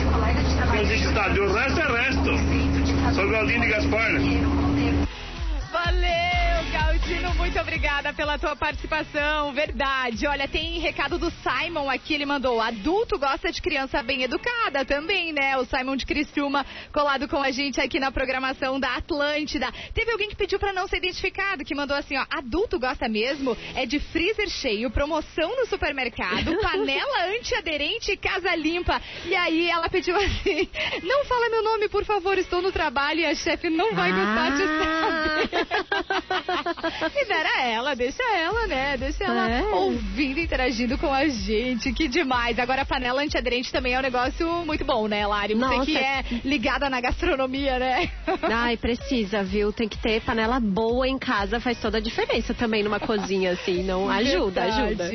como 0.69 0.85
diz 0.85 1.05
o 1.41 1.53
resto 1.53 1.79
é 1.81 2.01
resto. 2.01 3.13
Sou 3.13 3.29
Galdinho 3.29 3.59
de 3.59 3.67
Gaspar. 3.67 4.11
Valeu, 5.73 6.24
Galdino, 6.75 7.33
muito 7.35 7.57
obrigada 7.57 8.11
pela 8.11 8.37
tua 8.37 8.53
participação. 8.53 9.53
Verdade. 9.53 10.27
Olha, 10.27 10.45
tem 10.45 10.77
recado 10.77 11.17
do 11.17 11.31
Simon 11.31 11.89
aqui, 11.89 12.13
ele 12.13 12.25
mandou: 12.25 12.59
adulto 12.59 13.17
gosta 13.17 13.49
de 13.49 13.61
criança 13.61 14.03
bem 14.03 14.23
educada 14.23 14.83
também, 14.83 15.31
né? 15.31 15.55
O 15.55 15.63
Simon 15.63 15.95
de 15.95 16.05
Criciúma 16.05 16.65
colado 16.91 17.29
com 17.29 17.41
a 17.41 17.49
gente 17.49 17.79
aqui 17.79 17.97
na 17.97 18.11
programação 18.11 18.77
da 18.77 18.95
Atlântida. 18.95 19.71
Teve 19.93 20.11
alguém 20.11 20.27
que 20.27 20.35
pediu 20.35 20.59
pra 20.59 20.73
não 20.73 20.85
ser 20.85 20.97
identificado, 20.97 21.63
que 21.63 21.73
mandou 21.73 21.95
assim: 21.95 22.17
ó, 22.17 22.25
adulto 22.29 22.77
gosta 22.77 23.07
mesmo 23.07 23.55
é 23.73 23.85
de 23.85 23.97
freezer 23.97 24.49
cheio, 24.49 24.91
promoção 24.91 25.55
no 25.55 25.65
supermercado, 25.67 26.57
panela 26.59 27.25
antiaderente 27.37 28.11
e 28.11 28.17
casa 28.17 28.53
limpa. 28.53 29.01
E 29.23 29.33
aí 29.33 29.69
ela 29.69 29.87
pediu 29.87 30.17
assim: 30.17 30.67
não 31.03 31.23
fala 31.23 31.49
meu 31.49 31.63
nome, 31.63 31.87
por 31.87 32.03
favor, 32.03 32.37
estou 32.37 32.61
no 32.61 32.73
trabalho 32.73 33.21
e 33.21 33.25
a 33.25 33.33
chefe 33.33 33.69
não 33.69 33.95
vai 33.95 34.11
gostar 34.11 34.49
de 34.49 34.57
saber. 34.57 35.14
E 37.15 37.25
dera 37.25 37.61
ela, 37.61 37.95
deixa 37.95 38.23
ela, 38.35 38.67
né? 38.67 38.97
Deixa 38.97 39.23
ela 39.23 39.49
É. 39.49 39.61
ouvindo, 39.73 40.39
interagindo 40.39 40.97
com 40.97 41.11
a 41.13 41.27
gente. 41.27 41.91
Que 41.93 42.07
demais. 42.07 42.59
Agora, 42.59 42.81
a 42.81 42.85
panela 42.85 43.21
antiaderente 43.21 43.71
também 43.71 43.93
é 43.93 43.99
um 43.99 44.01
negócio 44.01 44.47
muito 44.65 44.83
bom, 44.83 45.07
né, 45.07 45.25
Lari? 45.25 45.53
Você 45.53 45.59
Nossa. 45.59 45.85
que 45.85 45.97
é 45.97 46.23
ligada 46.43 46.89
na 46.89 46.99
gastronomia, 46.99 47.79
né? 47.79 48.11
Ai, 48.43 48.77
precisa, 48.77 49.43
viu? 49.43 49.71
Tem 49.71 49.87
que 49.87 49.97
ter 49.97 50.21
panela 50.21 50.59
boa 50.59 51.07
em 51.07 51.17
casa, 51.17 51.59
faz 51.59 51.79
toda 51.79 51.97
a 51.97 52.01
diferença 52.01 52.53
também 52.53 52.83
numa 52.83 52.99
cozinha, 52.99 53.51
assim. 53.51 53.83
Não 53.83 54.09
ajuda, 54.11 54.63
ajuda. 54.63 55.11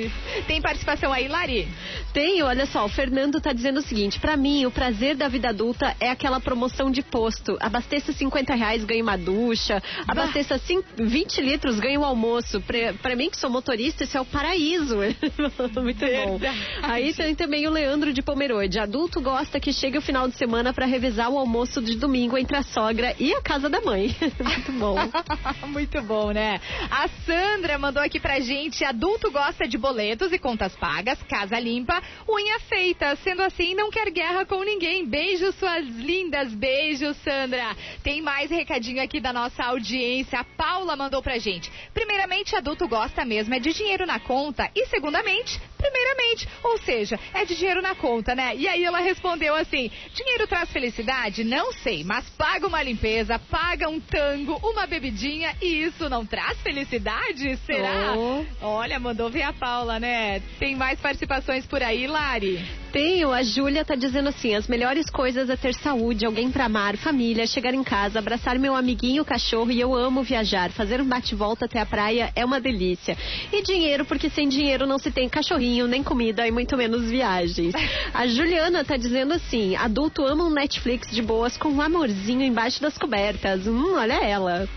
Tem 0.46 0.60
participação 0.60 1.12
aí, 1.12 1.28
Lari? 1.28 1.68
Tem, 2.12 2.42
olha 2.42 2.66
só, 2.66 2.84
o 2.84 2.88
Fernando 2.88 3.40
tá 3.40 3.52
dizendo 3.52 3.78
o 3.80 3.82
seguinte: 3.82 4.18
pra 4.20 4.36
mim, 4.36 4.64
o 4.66 4.70
prazer 4.70 5.16
da 5.16 5.28
vida 5.28 5.48
adulta 5.48 5.94
é 6.00 6.10
aquela 6.10 6.40
promoção 6.40 6.90
de 6.90 7.02
posto. 7.02 7.56
Abasteça 7.60 8.12
50 8.12 8.54
reais, 8.54 8.84
ganha 8.84 9.02
uma 9.02 9.16
ducha. 9.16 9.82
Abasteça 10.06 10.19
cin- 10.58 10.82
20 10.96 11.40
litros, 11.40 11.78
ganha 11.80 11.98
um 11.98 12.04
almoço. 12.04 12.60
Pra, 12.60 12.92
pra 12.94 13.16
mim, 13.16 13.30
que 13.30 13.36
sou 13.36 13.50
motorista, 13.50 14.04
isso 14.04 14.16
é 14.16 14.20
o 14.20 14.24
paraíso. 14.24 14.96
Muito 15.82 16.04
bom. 16.06 16.40
Aí 16.82 17.12
tem 17.14 17.34
também 17.34 17.66
o 17.66 17.70
Leandro 17.70 18.12
de 18.12 18.22
Pomerode. 18.22 18.78
Adulto 18.78 19.20
gosta 19.20 19.58
que 19.60 19.72
chegue 19.72 19.98
o 19.98 20.02
final 20.02 20.28
de 20.28 20.34
semana 20.36 20.72
pra 20.72 20.86
revezar 20.86 21.30
o 21.30 21.38
almoço 21.38 21.80
de 21.80 21.96
domingo 21.96 22.36
entre 22.36 22.56
a 22.56 22.62
sogra 22.62 23.14
e 23.18 23.32
a 23.34 23.42
casa 23.42 23.68
da 23.68 23.80
mãe. 23.80 24.14
Muito 24.42 24.72
bom. 24.72 24.96
Muito 25.68 26.02
bom, 26.02 26.30
né? 26.32 26.60
A 26.90 27.08
Sandra 27.24 27.78
mandou 27.78 28.02
aqui 28.02 28.18
pra 28.20 28.40
gente: 28.40 28.84
adulto 28.84 29.30
gosta 29.30 29.66
de 29.66 29.78
boletos 29.78 30.32
e 30.32 30.38
contas 30.38 30.74
pagas, 30.76 31.22
casa 31.24 31.58
limpa, 31.58 32.02
unha 32.28 32.58
feita. 32.60 33.16
Sendo 33.16 33.42
assim, 33.42 33.74
não 33.74 33.90
quer 33.90 34.10
guerra 34.10 34.44
com 34.44 34.62
ninguém. 34.62 35.06
Beijos, 35.06 35.54
suas 35.56 35.86
lindas. 35.86 36.52
Beijos, 36.52 37.16
Sandra. 37.18 37.76
Tem 38.02 38.20
mais 38.20 38.50
recadinho 38.50 39.02
aqui 39.02 39.20
da 39.20 39.32
nossa 39.32 39.64
audiência. 39.64 40.09
A 40.32 40.44
Paula 40.44 40.96
mandou 40.96 41.22
pra 41.22 41.38
gente. 41.38 41.70
Primeiramente, 41.94 42.56
adulto 42.56 42.88
gosta 42.88 43.24
mesmo 43.24 43.54
é 43.54 43.60
de 43.60 43.72
dinheiro 43.72 44.04
na 44.04 44.18
conta. 44.18 44.68
E 44.74 44.86
segundamente, 44.86 45.60
primeiramente, 45.78 46.48
ou 46.62 46.78
seja, 46.78 47.18
é 47.32 47.44
de 47.44 47.54
dinheiro 47.54 47.80
na 47.80 47.94
conta, 47.94 48.34
né? 48.34 48.54
E 48.56 48.66
aí 48.66 48.84
ela 48.84 48.98
respondeu 48.98 49.54
assim: 49.54 49.90
dinheiro 50.12 50.46
traz 50.46 50.70
felicidade? 50.70 51.44
Não 51.44 51.72
sei, 51.72 52.02
mas 52.02 52.28
paga 52.30 52.66
uma 52.66 52.82
limpeza, 52.82 53.38
paga 53.38 53.88
um 53.88 54.00
tango, 54.00 54.60
uma 54.62 54.86
bebidinha 54.86 55.56
e 55.62 55.84
isso 55.84 56.08
não 56.08 56.26
traz 56.26 56.60
felicidade? 56.60 57.56
Será? 57.64 58.14
Oh. 58.16 58.44
Olha, 58.60 58.98
mandou 58.98 59.30
ver 59.30 59.42
a 59.42 59.52
Paula, 59.52 60.00
né? 60.00 60.40
Tem 60.58 60.74
mais 60.74 61.00
participações 61.00 61.66
por 61.66 61.82
aí, 61.82 62.06
Lari? 62.06 62.79
Tenho, 62.92 63.30
a 63.30 63.42
Júlia 63.42 63.84
tá 63.84 63.94
dizendo 63.94 64.30
assim: 64.30 64.54
as 64.54 64.66
melhores 64.66 65.08
coisas 65.08 65.48
é 65.48 65.56
ter 65.56 65.74
saúde, 65.74 66.26
alguém 66.26 66.50
pra 66.50 66.64
amar, 66.64 66.96
família, 66.96 67.46
chegar 67.46 67.72
em 67.72 67.84
casa, 67.84 68.18
abraçar 68.18 68.58
meu 68.58 68.74
amiguinho 68.74 69.24
cachorro 69.24 69.70
e 69.70 69.80
eu 69.80 69.94
amo 69.94 70.24
viajar. 70.24 70.70
Fazer 70.70 71.00
um 71.00 71.04
bate-volta 71.04 71.66
até 71.66 71.78
a 71.78 71.86
praia 71.86 72.32
é 72.34 72.44
uma 72.44 72.60
delícia. 72.60 73.16
E 73.52 73.62
dinheiro, 73.62 74.04
porque 74.04 74.28
sem 74.28 74.48
dinheiro 74.48 74.88
não 74.88 74.98
se 74.98 75.10
tem 75.12 75.28
cachorrinho, 75.28 75.86
nem 75.86 76.02
comida 76.02 76.46
e 76.46 76.50
muito 76.50 76.76
menos 76.76 77.08
viagens. 77.08 77.74
A 78.12 78.26
Juliana 78.26 78.84
tá 78.84 78.96
dizendo 78.96 79.34
assim: 79.34 79.76
adulto 79.76 80.24
ama 80.24 80.44
um 80.44 80.50
Netflix 80.50 81.08
de 81.10 81.22
boas 81.22 81.56
com 81.56 81.68
um 81.68 81.80
amorzinho 81.80 82.42
embaixo 82.42 82.82
das 82.82 82.98
cobertas. 82.98 83.68
Hum, 83.68 83.94
olha 83.94 84.24
ela. 84.24 84.68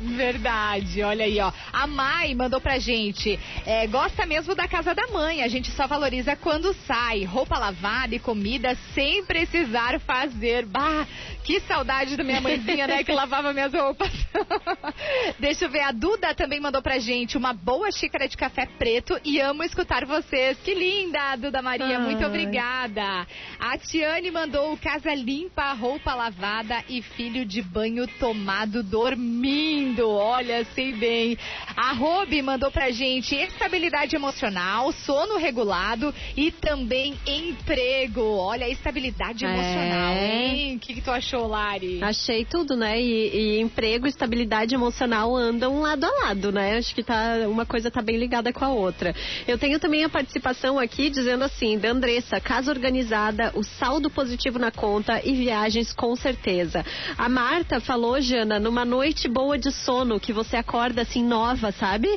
Verdade, 0.00 1.02
olha 1.02 1.24
aí, 1.26 1.38
ó. 1.40 1.52
A 1.72 1.86
Mai 1.86 2.34
mandou 2.34 2.60
pra 2.60 2.78
gente. 2.78 3.38
é, 3.66 3.86
gosta 3.86 4.24
mesmo 4.24 4.54
da 4.54 4.66
casa 4.66 4.94
da 4.94 5.06
mãe. 5.08 5.42
A 5.42 5.48
gente 5.48 5.70
só 5.70 5.86
valoriza 5.86 6.34
quando 6.36 6.72
sai. 6.86 7.24
Roupa 7.24 7.58
lavada 7.58 8.14
e 8.14 8.18
comida 8.18 8.74
sem 8.94 9.24
precisar 9.24 10.00
fazer. 10.00 10.64
Bah, 10.64 11.06
que 11.44 11.60
saudade 11.60 12.16
da 12.16 12.24
minha 12.24 12.40
mãezinha, 12.40 12.86
né? 12.86 13.04
Que 13.04 13.12
lavava 13.12 13.52
minhas 13.52 13.72
roupas. 13.72 14.10
Deixa 15.38 15.66
eu 15.66 15.70
ver. 15.70 15.80
A 15.80 15.92
Duda 15.92 16.34
também 16.34 16.60
mandou 16.60 16.80
pra 16.80 16.98
gente 16.98 17.36
uma 17.36 17.52
boa 17.52 17.90
xícara 17.92 18.26
de 18.28 18.36
café 18.36 18.66
preto 18.78 19.20
e 19.24 19.40
amo 19.40 19.62
escutar 19.62 20.04
vocês. 20.06 20.58
Que 20.64 20.74
linda, 20.74 21.36
Duda 21.36 21.60
Maria. 21.60 21.98
Muito 21.98 22.22
Ai. 22.22 22.26
obrigada. 22.28 23.26
A 23.58 23.76
Tiane 23.76 24.30
mandou 24.30 24.76
casa 24.78 25.14
limpa, 25.14 25.72
roupa 25.72 26.14
lavada 26.14 26.82
e 26.88 27.02
filho 27.02 27.44
de 27.44 27.60
banho 27.60 28.06
tomado 28.18 28.82
dormindo. 28.82 29.89
Olha, 29.98 30.64
sei 30.74 30.92
bem. 30.92 31.36
A 31.76 31.92
Robi 31.92 32.40
mandou 32.42 32.70
pra 32.70 32.90
gente 32.90 33.34
estabilidade 33.34 34.14
emocional, 34.16 34.92
sono 34.92 35.36
regulado 35.36 36.14
e 36.36 36.50
também 36.50 37.14
emprego. 37.26 38.20
Olha, 38.22 38.68
estabilidade 38.68 39.44
É. 39.44 39.48
emocional, 39.48 40.14
hein? 40.14 40.76
O 40.76 40.78
que, 40.78 40.94
que 40.94 41.00
tu 41.00 41.10
achou, 41.10 41.46
Lari? 41.46 42.02
Achei 42.02 42.44
tudo, 42.44 42.76
né? 42.76 43.00
E, 43.00 43.56
e 43.56 43.60
emprego, 43.60 44.06
estabilidade 44.06 44.74
emocional 44.74 45.34
andam 45.34 45.80
lado 45.80 46.04
a 46.04 46.26
lado, 46.26 46.52
né? 46.52 46.76
Acho 46.78 46.94
que 46.94 47.02
tá, 47.02 47.34
uma 47.48 47.66
coisa 47.66 47.90
tá 47.90 48.00
bem 48.00 48.16
ligada 48.16 48.52
com 48.52 48.64
a 48.64 48.68
outra. 48.70 49.14
Eu 49.46 49.58
tenho 49.58 49.78
também 49.78 50.04
a 50.04 50.08
participação 50.08 50.78
aqui 50.78 51.10
dizendo 51.10 51.44
assim, 51.44 51.78
da 51.78 51.90
Andressa, 51.90 52.40
casa 52.40 52.70
organizada, 52.70 53.52
o 53.54 53.62
saldo 53.62 54.10
positivo 54.10 54.58
na 54.58 54.70
conta 54.70 55.20
e 55.24 55.32
viagens 55.34 55.92
com 55.92 56.14
certeza. 56.16 56.84
A 57.18 57.28
Marta 57.28 57.80
falou, 57.80 58.20
Jana, 58.20 58.58
numa 58.58 58.84
noite 58.84 59.28
boa 59.28 59.58
de 59.58 59.70
sono, 59.80 60.20
que 60.20 60.32
você 60.32 60.56
acorda 60.56 61.02
assim 61.02 61.24
nova, 61.24 61.72
sabe? 61.72 62.08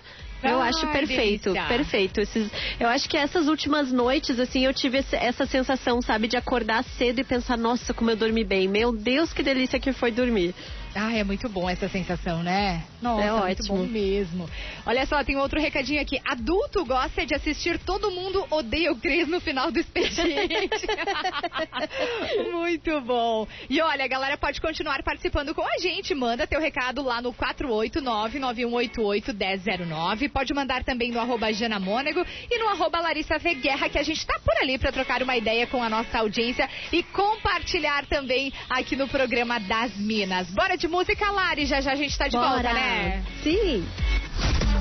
Eu 0.43 0.59
Ai, 0.61 0.69
acho 0.69 0.85
perfeito, 0.87 1.53
delícia. 1.53 1.67
perfeito. 1.67 2.19
Esses, 2.19 2.51
eu 2.79 2.89
acho 2.89 3.07
que 3.09 3.15
essas 3.15 3.47
últimas 3.47 3.91
noites, 3.91 4.37
assim, 4.39 4.65
eu 4.65 4.73
tive 4.73 5.03
essa 5.13 5.45
sensação, 5.45 6.01
sabe, 6.01 6.27
de 6.27 6.35
acordar 6.35 6.83
cedo 6.83 7.19
e 7.19 7.23
pensar, 7.23 7.57
nossa, 7.57 7.93
como 7.93 8.11
eu 8.11 8.15
dormi 8.17 8.43
bem. 8.43 8.67
Meu 8.67 8.91
Deus, 8.91 9.31
que 9.31 9.41
delícia 9.41 9.79
que 9.79 9.93
foi 9.93 10.11
dormir. 10.11 10.53
Ah, 10.95 11.11
é 11.15 11.23
muito 11.23 11.47
bom 11.49 11.67
essa 11.69 11.87
sensação, 11.89 12.43
né? 12.43 12.83
Nossa, 13.01 13.23
É 13.23 13.31
muito 13.31 13.61
ótimo. 13.61 13.77
bom 13.77 13.83
mesmo. 13.85 14.47
Olha 14.85 15.05
só, 15.07 15.23
tem 15.23 15.35
outro 15.37 15.59
recadinho 15.59 15.99
aqui. 15.99 16.19
Adulto 16.23 16.85
gosta 16.85 17.25
de 17.25 17.33
assistir 17.33 17.79
Todo 17.79 18.11
Mundo 18.11 18.45
Odeia 18.51 18.91
o 18.91 18.95
Cris 18.95 19.27
no 19.27 19.41
final 19.41 19.71
do 19.71 19.79
expediente. 19.79 20.85
muito 22.53 23.01
bom. 23.01 23.47
E 23.69 23.81
olha, 23.81 24.05
a 24.05 24.07
galera 24.07 24.37
pode 24.37 24.61
continuar 24.61 25.01
participando 25.03 25.53
com 25.55 25.63
a 25.63 25.77
gente. 25.79 26.13
Manda 26.13 26.45
teu 26.45 26.59
recado 26.61 27.01
lá 27.01 27.19
no 27.21 27.33
489-9188-1009. 27.33 30.29
Pode 30.31 30.53
mandar 30.53 30.83
também 30.83 31.11
no 31.11 31.19
arroba 31.19 31.51
Jana 31.51 31.79
Mônego 31.79 32.23
e 32.49 32.59
no 32.59 32.69
arroba 32.69 32.99
Larissa 32.99 33.37
V 33.39 33.55
Guerra, 33.55 33.89
que 33.89 33.97
a 33.97 34.03
gente 34.03 34.23
tá 34.25 34.39
por 34.43 34.55
ali 34.61 34.77
para 34.77 34.91
trocar 34.91 35.23
uma 35.23 35.35
ideia 35.35 35.65
com 35.67 35.81
a 35.81 35.89
nossa 35.89 36.19
audiência 36.19 36.69
e 36.91 37.01
compartilhar 37.03 38.05
também 38.05 38.53
aqui 38.69 38.95
no 38.95 39.07
programa 39.07 39.59
das 39.59 39.95
Minas. 39.97 40.49
Bora 40.51 40.77
de 40.77 40.82
música, 40.87 41.31
Lari. 41.31 41.65
Já 41.65 41.81
já 41.81 41.91
a 41.91 41.95
gente 41.95 42.17
tá 42.17 42.27
de 42.27 42.37
volta, 42.37 42.73
né? 42.73 43.23
Sim. 43.43 43.87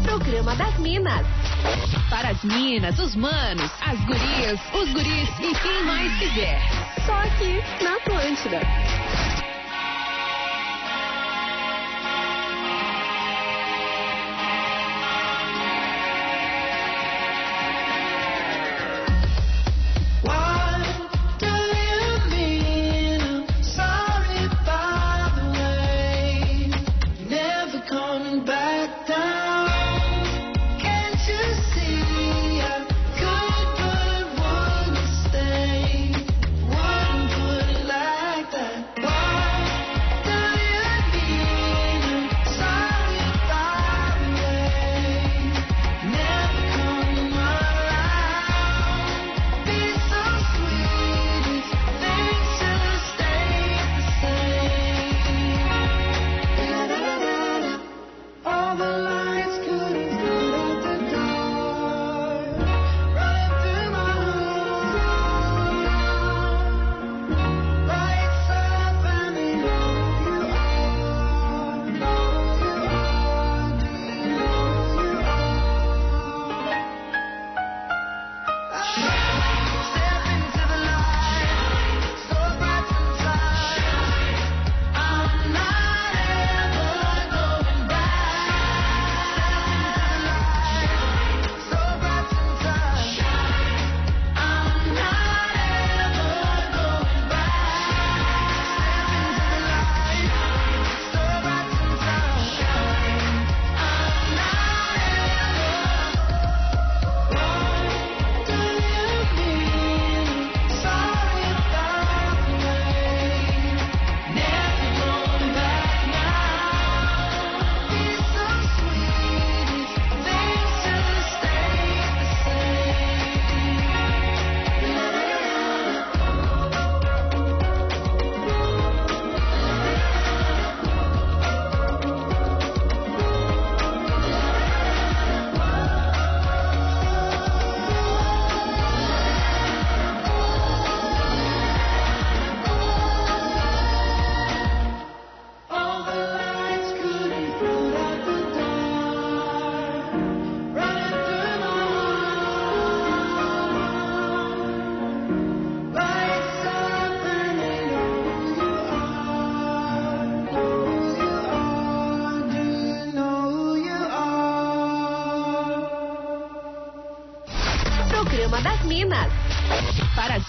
Programa 0.04 0.54
das 0.56 0.78
Minas. 0.78 1.26
Para 2.10 2.30
as 2.30 2.42
minas, 2.44 2.98
os 2.98 3.14
manos, 3.14 3.70
as 3.80 3.98
gurias, 4.04 4.60
os 4.74 4.92
guris 4.92 5.28
e 5.40 5.54
quem 5.62 5.84
mais 5.84 6.18
quiser. 6.18 6.60
Só 7.06 7.14
aqui 7.14 7.82
na 7.82 7.96
Atlântida. 7.96 8.60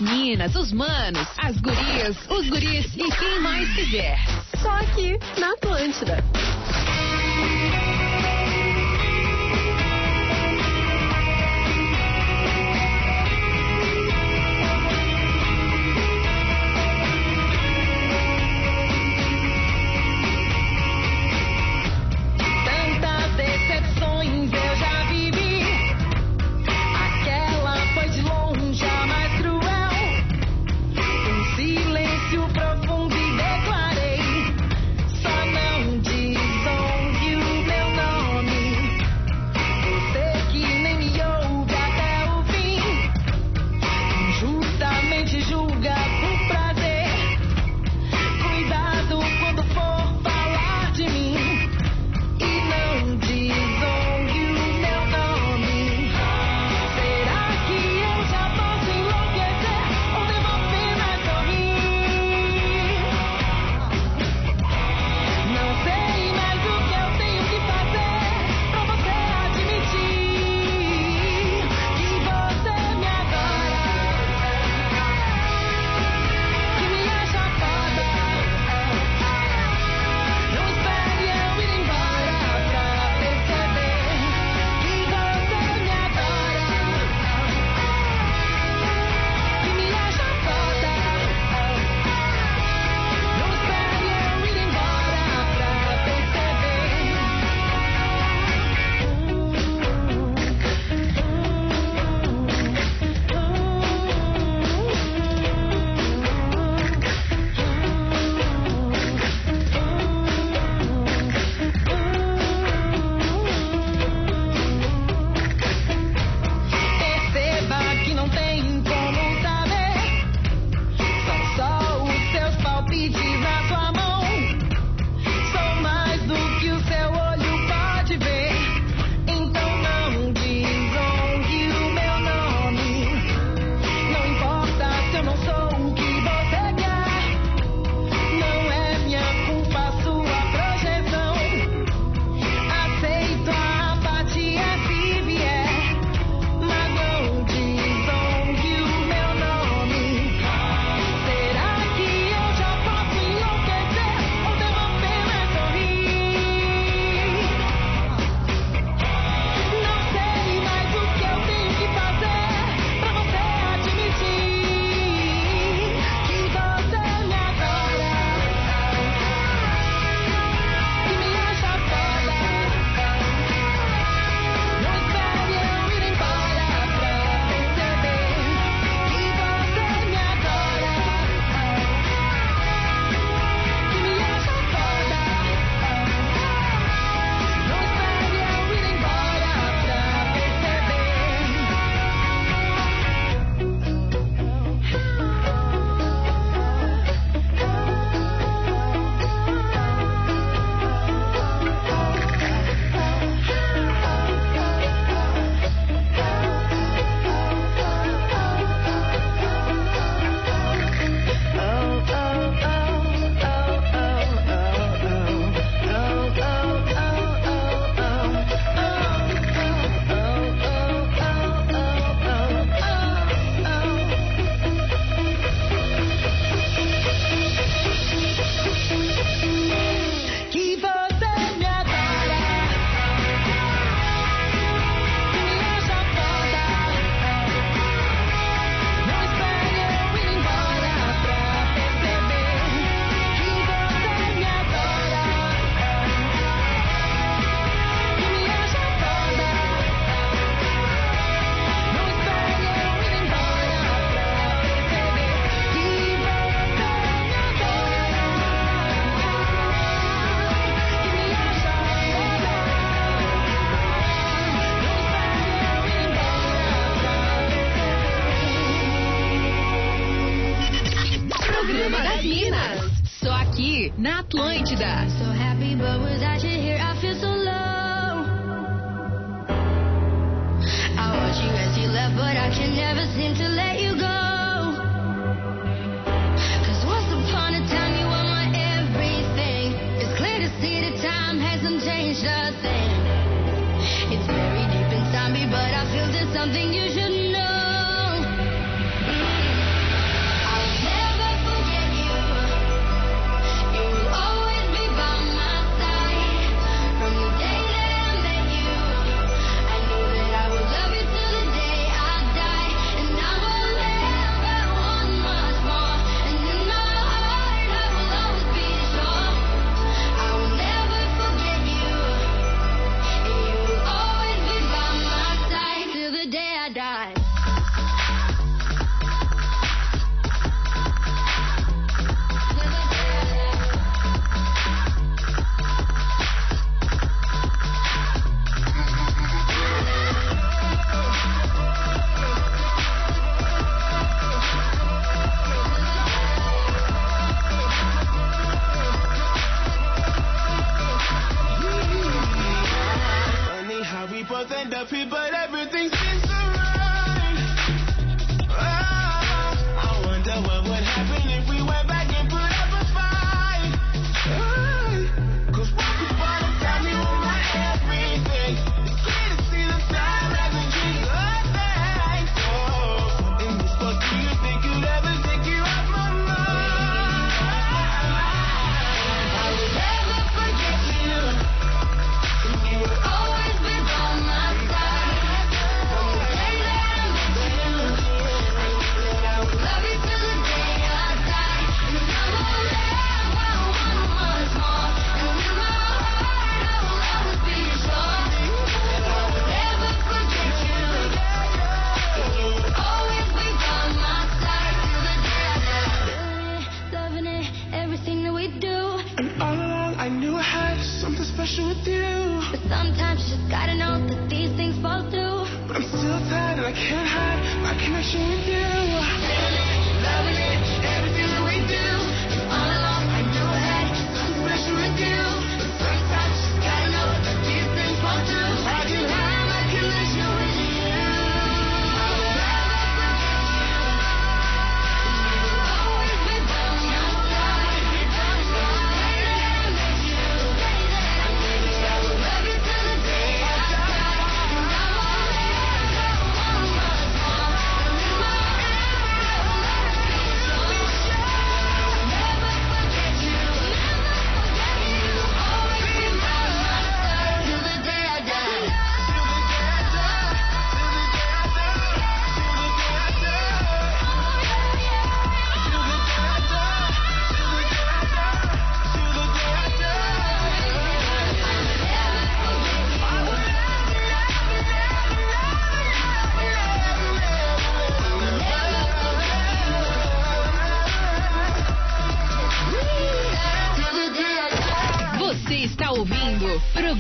minas, 0.04 0.56
os 0.56 0.72
manos, 0.72 1.28
as 1.38 1.58
gurias, 1.58 2.18
os 2.30 2.50
guris 2.50 2.86
e 2.96 3.10
quem 3.18 3.40
mais 3.42 3.74
quiser. 3.74 4.18
Só 4.62 4.70
aqui 4.70 5.18
na 5.40 5.54
Atlântida. 5.54 6.18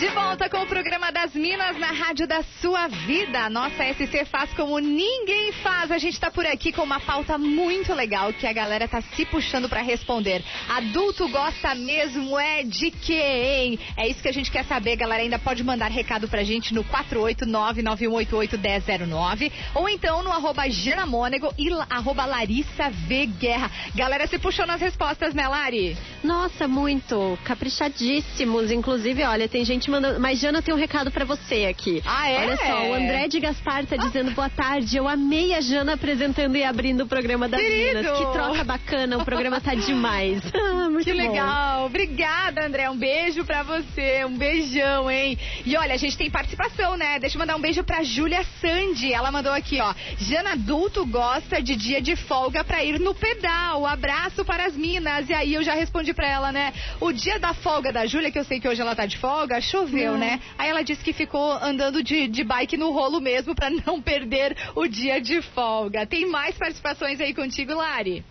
De 0.00 0.08
volta 0.08 0.48
com 0.48 0.62
o 0.62 0.66
programa 0.66 1.12
das 1.12 1.34
Minas 1.34 1.76
na 1.76 1.88
Rádio 1.88 2.26
da 2.26 2.42
Sua 2.62 2.88
Vida. 2.88 3.40
A 3.40 3.50
Nossa 3.50 3.84
SC 3.84 4.24
faz 4.24 4.50
como 4.54 4.78
ninguém 4.78 5.52
faz. 5.52 5.90
A 5.90 5.98
gente 5.98 6.18
tá 6.18 6.30
por 6.30 6.46
aqui 6.46 6.72
com 6.72 6.80
uma 6.80 6.98
pauta 6.98 7.36
muito 7.36 7.92
legal 7.92 8.32
que 8.32 8.46
a 8.46 8.52
galera 8.54 8.88
tá 8.88 9.02
se 9.02 9.26
puxando 9.26 9.68
pra 9.68 9.82
responder. 9.82 10.42
Adulto 10.70 11.28
gosta 11.28 11.74
mesmo 11.74 12.38
é 12.38 12.62
de 12.62 12.90
hein? 13.12 13.78
É 13.94 14.08
isso 14.08 14.22
que 14.22 14.28
a 14.28 14.32
gente 14.32 14.50
quer 14.50 14.64
saber, 14.64 14.96
galera. 14.96 15.22
Ainda 15.22 15.38
pode 15.38 15.62
mandar 15.62 15.90
recado 15.90 16.26
pra 16.28 16.42
gente 16.44 16.72
no 16.72 16.82
489-9188-1009 16.82 19.52
ou 19.74 19.86
então 19.86 20.22
no 20.22 20.32
arroba 20.32 20.62
Mônego 21.06 21.52
e 21.58 21.68
arroba 21.90 22.24
Larissa 22.24 22.88
V 22.88 23.26
Guerra. 23.38 23.70
Galera 23.94 24.26
se 24.26 24.38
puxou 24.38 24.66
nas 24.66 24.80
respostas, 24.80 25.34
né, 25.34 25.46
Lari? 25.46 25.94
Nossa, 26.24 26.66
muito. 26.66 27.38
Caprichadíssimos. 27.44 28.70
Inclusive, 28.70 29.24
olha, 29.24 29.46
tem 29.46 29.62
gente 29.62 29.89
mandando. 29.90 30.20
Mas, 30.20 30.38
Jana, 30.38 30.62
tem 30.62 30.74
um 30.74 30.78
recado 30.78 31.10
pra 31.10 31.24
você 31.24 31.66
aqui. 31.66 32.02
Ah, 32.06 32.28
é? 32.30 32.38
Olha 32.46 32.56
só, 32.56 32.86
o 32.88 32.94
André 32.94 33.28
de 33.28 33.40
Gaspar 33.40 33.84
tá 33.86 33.96
dizendo 33.96 34.30
boa 34.32 34.48
tarde. 34.48 34.96
Eu 34.96 35.08
amei 35.08 35.54
a 35.54 35.60
Jana 35.60 35.94
apresentando 35.94 36.56
e 36.56 36.64
abrindo 36.64 37.02
o 37.02 37.06
programa 37.06 37.48
das 37.48 37.60
Querido! 37.60 37.98
Minas. 38.00 38.18
Que 38.18 38.32
troca 38.32 38.64
bacana. 38.64 39.18
O 39.18 39.24
programa 39.24 39.60
tá 39.60 39.74
demais. 39.74 40.40
Ah, 40.70 40.88
muito 40.88 41.04
Que 41.04 41.12
bom. 41.12 41.18
legal. 41.18 41.86
Obrigada, 41.86 42.64
André. 42.64 42.88
Um 42.88 42.96
beijo 42.96 43.44
pra 43.44 43.62
você. 43.62 44.24
Um 44.24 44.36
beijão, 44.36 45.10
hein? 45.10 45.36
E 45.66 45.76
olha, 45.76 45.94
a 45.94 45.96
gente 45.96 46.16
tem 46.16 46.30
participação, 46.30 46.96
né? 46.96 47.18
Deixa 47.18 47.36
eu 47.36 47.40
mandar 47.40 47.56
um 47.56 47.60
beijo 47.60 47.82
pra 47.82 48.02
Júlia 48.02 48.44
Sandi. 48.60 49.12
Ela 49.12 49.32
mandou 49.32 49.52
aqui, 49.52 49.80
ó. 49.80 49.92
Jana 50.18 50.52
adulto 50.52 51.04
gosta 51.06 51.60
de 51.62 51.74
dia 51.76 52.00
de 52.00 52.14
folga 52.14 52.62
pra 52.62 52.84
ir 52.84 53.00
no 53.00 53.14
pedal. 53.14 53.84
Abraço 53.86 54.44
para 54.44 54.66
as 54.66 54.74
minas. 54.76 55.28
E 55.28 55.34
aí 55.34 55.54
eu 55.54 55.62
já 55.62 55.74
respondi 55.74 56.14
pra 56.14 56.26
ela, 56.28 56.52
né? 56.52 56.72
O 57.00 57.10
dia 57.12 57.38
da 57.38 57.52
folga 57.52 57.92
da 57.92 58.06
Júlia, 58.06 58.30
que 58.30 58.38
eu 58.38 58.44
sei 58.44 58.60
que 58.60 58.68
hoje 58.68 58.80
ela 58.80 58.94
tá 58.94 59.06
de 59.06 59.18
folga, 59.18 59.60
choveu, 59.80 60.16
né? 60.16 60.40
Aí 60.58 60.68
ela 60.68 60.82
disse 60.82 61.02
que 61.02 61.12
ficou 61.12 61.52
andando 61.52 62.02
de, 62.02 62.28
de 62.28 62.44
bike 62.44 62.76
no 62.76 62.90
rolo 62.90 63.20
mesmo 63.20 63.54
pra 63.54 63.70
não 63.86 64.00
perder 64.00 64.56
o 64.74 64.86
dia 64.86 65.20
de 65.20 65.40
folga. 65.40 66.06
Tem 66.06 66.26
mais 66.26 66.56
participações 66.56 67.20
aí 67.20 67.34
contigo, 67.34 67.74
Lari? 67.74 68.24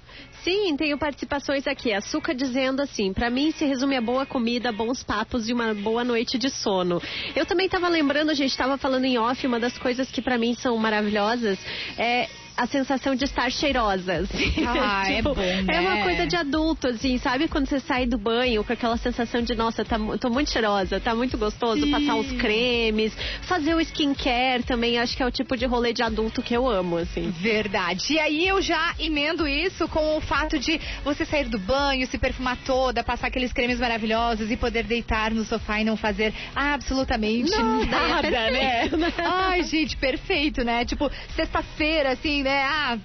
Sim, 0.43 0.75
tenho 0.77 0.97
participações 0.97 1.67
aqui. 1.67 1.93
Açúcar 1.93 2.33
dizendo 2.33 2.81
assim: 2.81 3.13
pra 3.13 3.29
mim 3.29 3.51
se 3.51 3.65
resume 3.65 3.95
a 3.95 4.01
boa 4.01 4.25
comida, 4.25 4.71
bons 4.71 5.03
papos 5.03 5.49
e 5.49 5.53
uma 5.53 5.73
boa 5.73 6.03
noite 6.03 6.37
de 6.37 6.49
sono. 6.49 7.01
Eu 7.35 7.45
também 7.45 7.67
tava 7.67 7.87
lembrando, 7.87 8.29
a 8.29 8.33
gente 8.33 8.55
tava 8.55 8.77
falando 8.77 9.05
em 9.05 9.17
off, 9.17 9.45
uma 9.45 9.59
das 9.59 9.77
coisas 9.77 10.09
que 10.09 10.21
pra 10.21 10.37
mim 10.37 10.53
são 10.53 10.77
maravilhosas 10.77 11.59
é 11.97 12.27
a 12.59 12.67
sensação 12.67 13.15
de 13.15 13.23
estar 13.23 13.49
cheirosa. 13.49 14.13
assim. 14.17 14.53
Ah, 14.67 15.03
é 15.09 15.21
bom, 15.21 15.33
É 15.39 15.61
né? 15.63 15.79
uma 15.79 16.03
coisa 16.03 16.27
de 16.27 16.35
adulto, 16.35 16.87
assim, 16.87 17.17
sabe? 17.17 17.47
Quando 17.47 17.67
você 17.67 17.79
sai 17.79 18.05
do 18.05 18.17
banho 18.17 18.63
com 18.63 18.73
aquela 18.73 18.97
sensação 18.97 19.41
de, 19.41 19.55
nossa, 19.55 19.85
tá, 19.85 19.97
tô 20.19 20.29
muito 20.29 20.51
cheirosa, 20.51 20.99
tá 20.99 21.15
muito 21.15 21.37
gostoso, 21.37 21.81
Sim. 21.83 21.91
passar 21.91 22.15
uns 22.15 22.31
cremes, 22.33 23.13
fazer 23.43 23.73
o 23.75 23.79
skincare 23.81 24.63
também, 24.63 24.99
acho 24.99 25.15
que 25.15 25.23
é 25.23 25.25
o 25.25 25.31
tipo 25.31 25.55
de 25.55 25.65
rolê 25.65 25.93
de 25.93 26.03
adulto 26.03 26.41
que 26.41 26.53
eu 26.53 26.67
amo, 26.67 26.97
assim. 26.97 27.31
Verdade. 27.31 28.13
E 28.13 28.19
aí 28.19 28.47
eu 28.47 28.61
já 28.61 28.93
emendo 28.99 29.47
isso 29.47 29.87
com 29.87 30.17
o 30.17 30.21
fato 30.21 30.59
de 30.59 30.79
você 31.03 31.23
sair 31.25 31.47
do 31.47 31.57
banho, 31.59 32.05
se 32.07 32.17
perfumar 32.17 32.57
toda, 32.65 33.03
passar 33.03 33.27
aqueles 33.27 33.53
cremes 33.53 33.79
maravilhosos 33.79 34.51
e 34.51 34.57
poder 34.57 34.83
deitar 34.83 35.31
no 35.31 35.45
sofá 35.45 35.79
e 35.79 35.83
não 35.85 35.95
fazer 35.95 36.33
absolutamente 36.55 37.51
Não, 37.51 37.81
é 37.81 37.85
nada, 37.85 38.21
perfeito, 38.29 38.97
né? 38.97 39.07
né? 39.07 39.13
Ai, 39.25 39.63
gente, 39.63 39.95
perfeito, 39.97 40.63
né? 40.63 40.83
Tipo, 40.83 41.09
sexta-feira, 41.35 42.11
assim, 42.11 42.43
né? 42.43 42.48
Ah. 42.63 42.97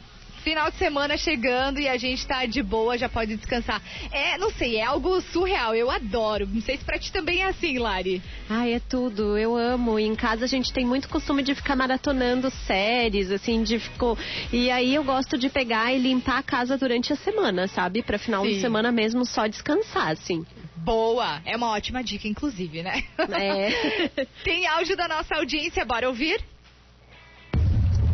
Final 0.45 0.71
de 0.71 0.77
semana 0.77 1.17
chegando 1.17 1.81
e 1.81 1.89
a 1.89 1.97
gente 1.97 2.27
tá 2.27 2.45
de 2.45 2.63
boa, 2.63 2.99
já 2.99 3.09
pode 3.09 3.35
descansar. 3.35 3.81
É, 4.13 4.37
não 4.37 4.51
sei, 4.51 4.77
é 4.77 4.85
algo 4.85 5.19
surreal. 5.23 5.75
Eu 5.75 5.91
adoro. 5.91 6.47
Não 6.47 6.61
sei 6.61 6.77
se 6.77 6.85
pra 6.85 6.99
ti 6.99 7.11
também 7.11 7.43
é 7.43 7.47
assim, 7.47 7.79
Lari. 7.79 8.23
Ai, 8.51 8.75
é 8.75 8.79
tudo. 8.79 9.39
Eu 9.39 9.57
amo. 9.57 9.99
Em 9.99 10.15
casa 10.15 10.45
a 10.45 10.49
gente 10.49 10.71
tem 10.71 10.85
muito 10.85 11.09
costume 11.09 11.43
de 11.43 11.55
ficar 11.55 11.75
maratonando 11.75 12.51
séries, 12.51 13.31
assim, 13.31 13.63
de 13.63 13.79
ficou. 13.79 14.19
E 14.53 14.71
aí 14.71 14.95
eu 14.95 15.03
gosto 15.03 15.39
de 15.39 15.49
pegar 15.49 15.95
e 15.95 15.99
limpar 15.99 16.41
a 16.41 16.43
casa 16.43 16.77
durante 16.77 17.11
a 17.11 17.17
semana, 17.17 17.67
sabe? 17.67 18.03
Pra 18.03 18.19
final 18.19 18.45
Sim. 18.45 18.51
de 18.51 18.61
semana 18.61 18.93
mesmo 18.93 19.25
só 19.25 19.47
descansar, 19.47 20.09
assim. 20.09 20.45
Boa! 20.77 21.41
É 21.47 21.57
uma 21.57 21.71
ótima 21.71 22.05
dica, 22.05 22.29
inclusive, 22.29 22.83
né? 22.83 23.03
É. 23.31 24.27
Tem 24.45 24.67
áudio 24.67 24.95
da 24.95 25.09
nossa 25.09 25.37
audiência, 25.37 25.87
bora 25.87 26.07
ouvir? 26.07 26.45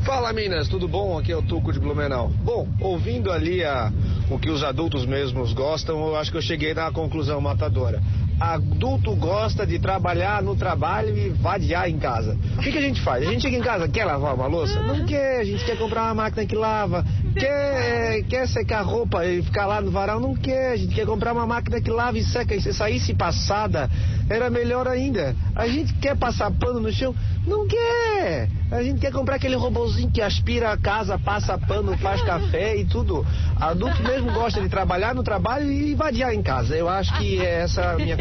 Fala 0.05 0.33
Minas, 0.33 0.67
tudo 0.67 0.89
bom? 0.89 1.19
Aqui 1.19 1.31
é 1.31 1.37
o 1.37 1.43
Tuco 1.43 1.73
de 1.73 1.79
Blumenau. 1.79 2.33
Bom, 2.43 2.67
ouvindo 2.81 3.31
ali 3.31 3.63
a, 3.63 3.93
o 4.31 4.39
que 4.39 4.49
os 4.49 4.63
adultos 4.63 5.05
mesmos 5.05 5.53
gostam, 5.53 5.99
eu 6.09 6.17
acho 6.17 6.31
que 6.31 6.39
eu 6.39 6.43
cheguei 6.43 6.73
na 6.73 6.91
conclusão 6.91 7.41
matadora. 7.41 8.01
Adulto 8.41 9.15
gosta 9.17 9.67
de 9.67 9.79
trabalhar 9.79 10.43
no 10.43 10.57
trabalho 10.57 11.15
e 11.15 11.29
vadiar 11.29 11.91
em 11.91 11.99
casa. 11.99 12.39
O 12.57 12.63
que, 12.63 12.73
que 12.73 12.79
a 12.79 12.81
gente 12.81 13.03
faz? 13.03 13.27
A 13.27 13.31
gente 13.31 13.43
chega 13.43 13.59
em 13.59 13.61
casa, 13.61 13.87
quer 13.87 14.07
lavar 14.07 14.35
uma 14.35 14.47
louça? 14.47 14.81
Não 14.83 15.05
quer, 15.05 15.41
a 15.41 15.45
gente 15.45 15.63
quer 15.63 15.77
comprar 15.77 16.05
uma 16.05 16.15
máquina 16.15 16.47
que 16.47 16.57
lava. 16.57 17.05
Quer, 17.39 18.23
quer 18.25 18.49
secar 18.49 18.81
roupa 18.81 19.27
e 19.27 19.43
ficar 19.43 19.67
lá 19.67 19.83
no 19.83 19.91
varal? 19.91 20.19
Não 20.19 20.35
quer, 20.35 20.73
a 20.73 20.77
gente 20.77 20.95
quer 20.95 21.05
comprar 21.05 21.35
uma 21.35 21.47
máquina 21.47 21.83
que 21.83 21.91
lava 21.91 22.17
e 22.17 22.25
seca. 22.25 22.55
E 22.55 22.63
se 22.63 22.73
saísse 22.73 23.15
passada, 23.15 23.91
era 24.31 24.49
melhor 24.49 24.89
ainda. 24.89 25.37
A 25.55 25.69
gente 25.69 25.93
quer 25.95 26.17
passar 26.17 26.51
pano 26.51 26.81
no 26.81 26.91
chão? 26.91 27.15
Não 27.47 27.67
quer. 27.67 28.49
A 28.71 28.83
gente 28.83 29.01
quer 29.01 29.11
comprar 29.11 29.37
aquele 29.37 29.57
robozinho 29.57 30.11
que 30.11 30.23
aspira 30.23 30.73
a 30.73 30.77
casa, 30.77 31.19
passa 31.19 31.59
pano, 31.59 31.97
faz 31.99 32.23
café 32.23 32.77
e 32.77 32.85
tudo. 32.85 33.27
Adulto 33.57 34.03
mesmo 34.03 34.33
gosta 34.33 34.61
de 34.61 34.69
trabalhar 34.69 35.15
no 35.15 35.23
trabalho 35.23 35.71
e 35.71 35.95
vadiar 35.95 36.33
em 36.33 36.43
casa. 36.43 36.77
Eu 36.77 36.89
acho 36.89 37.13
que 37.19 37.41
é 37.41 37.63
essa 37.63 37.93
a 37.93 37.97
minha 37.97 38.17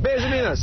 Beijo, 0.00 0.28
Minas. 0.28 0.60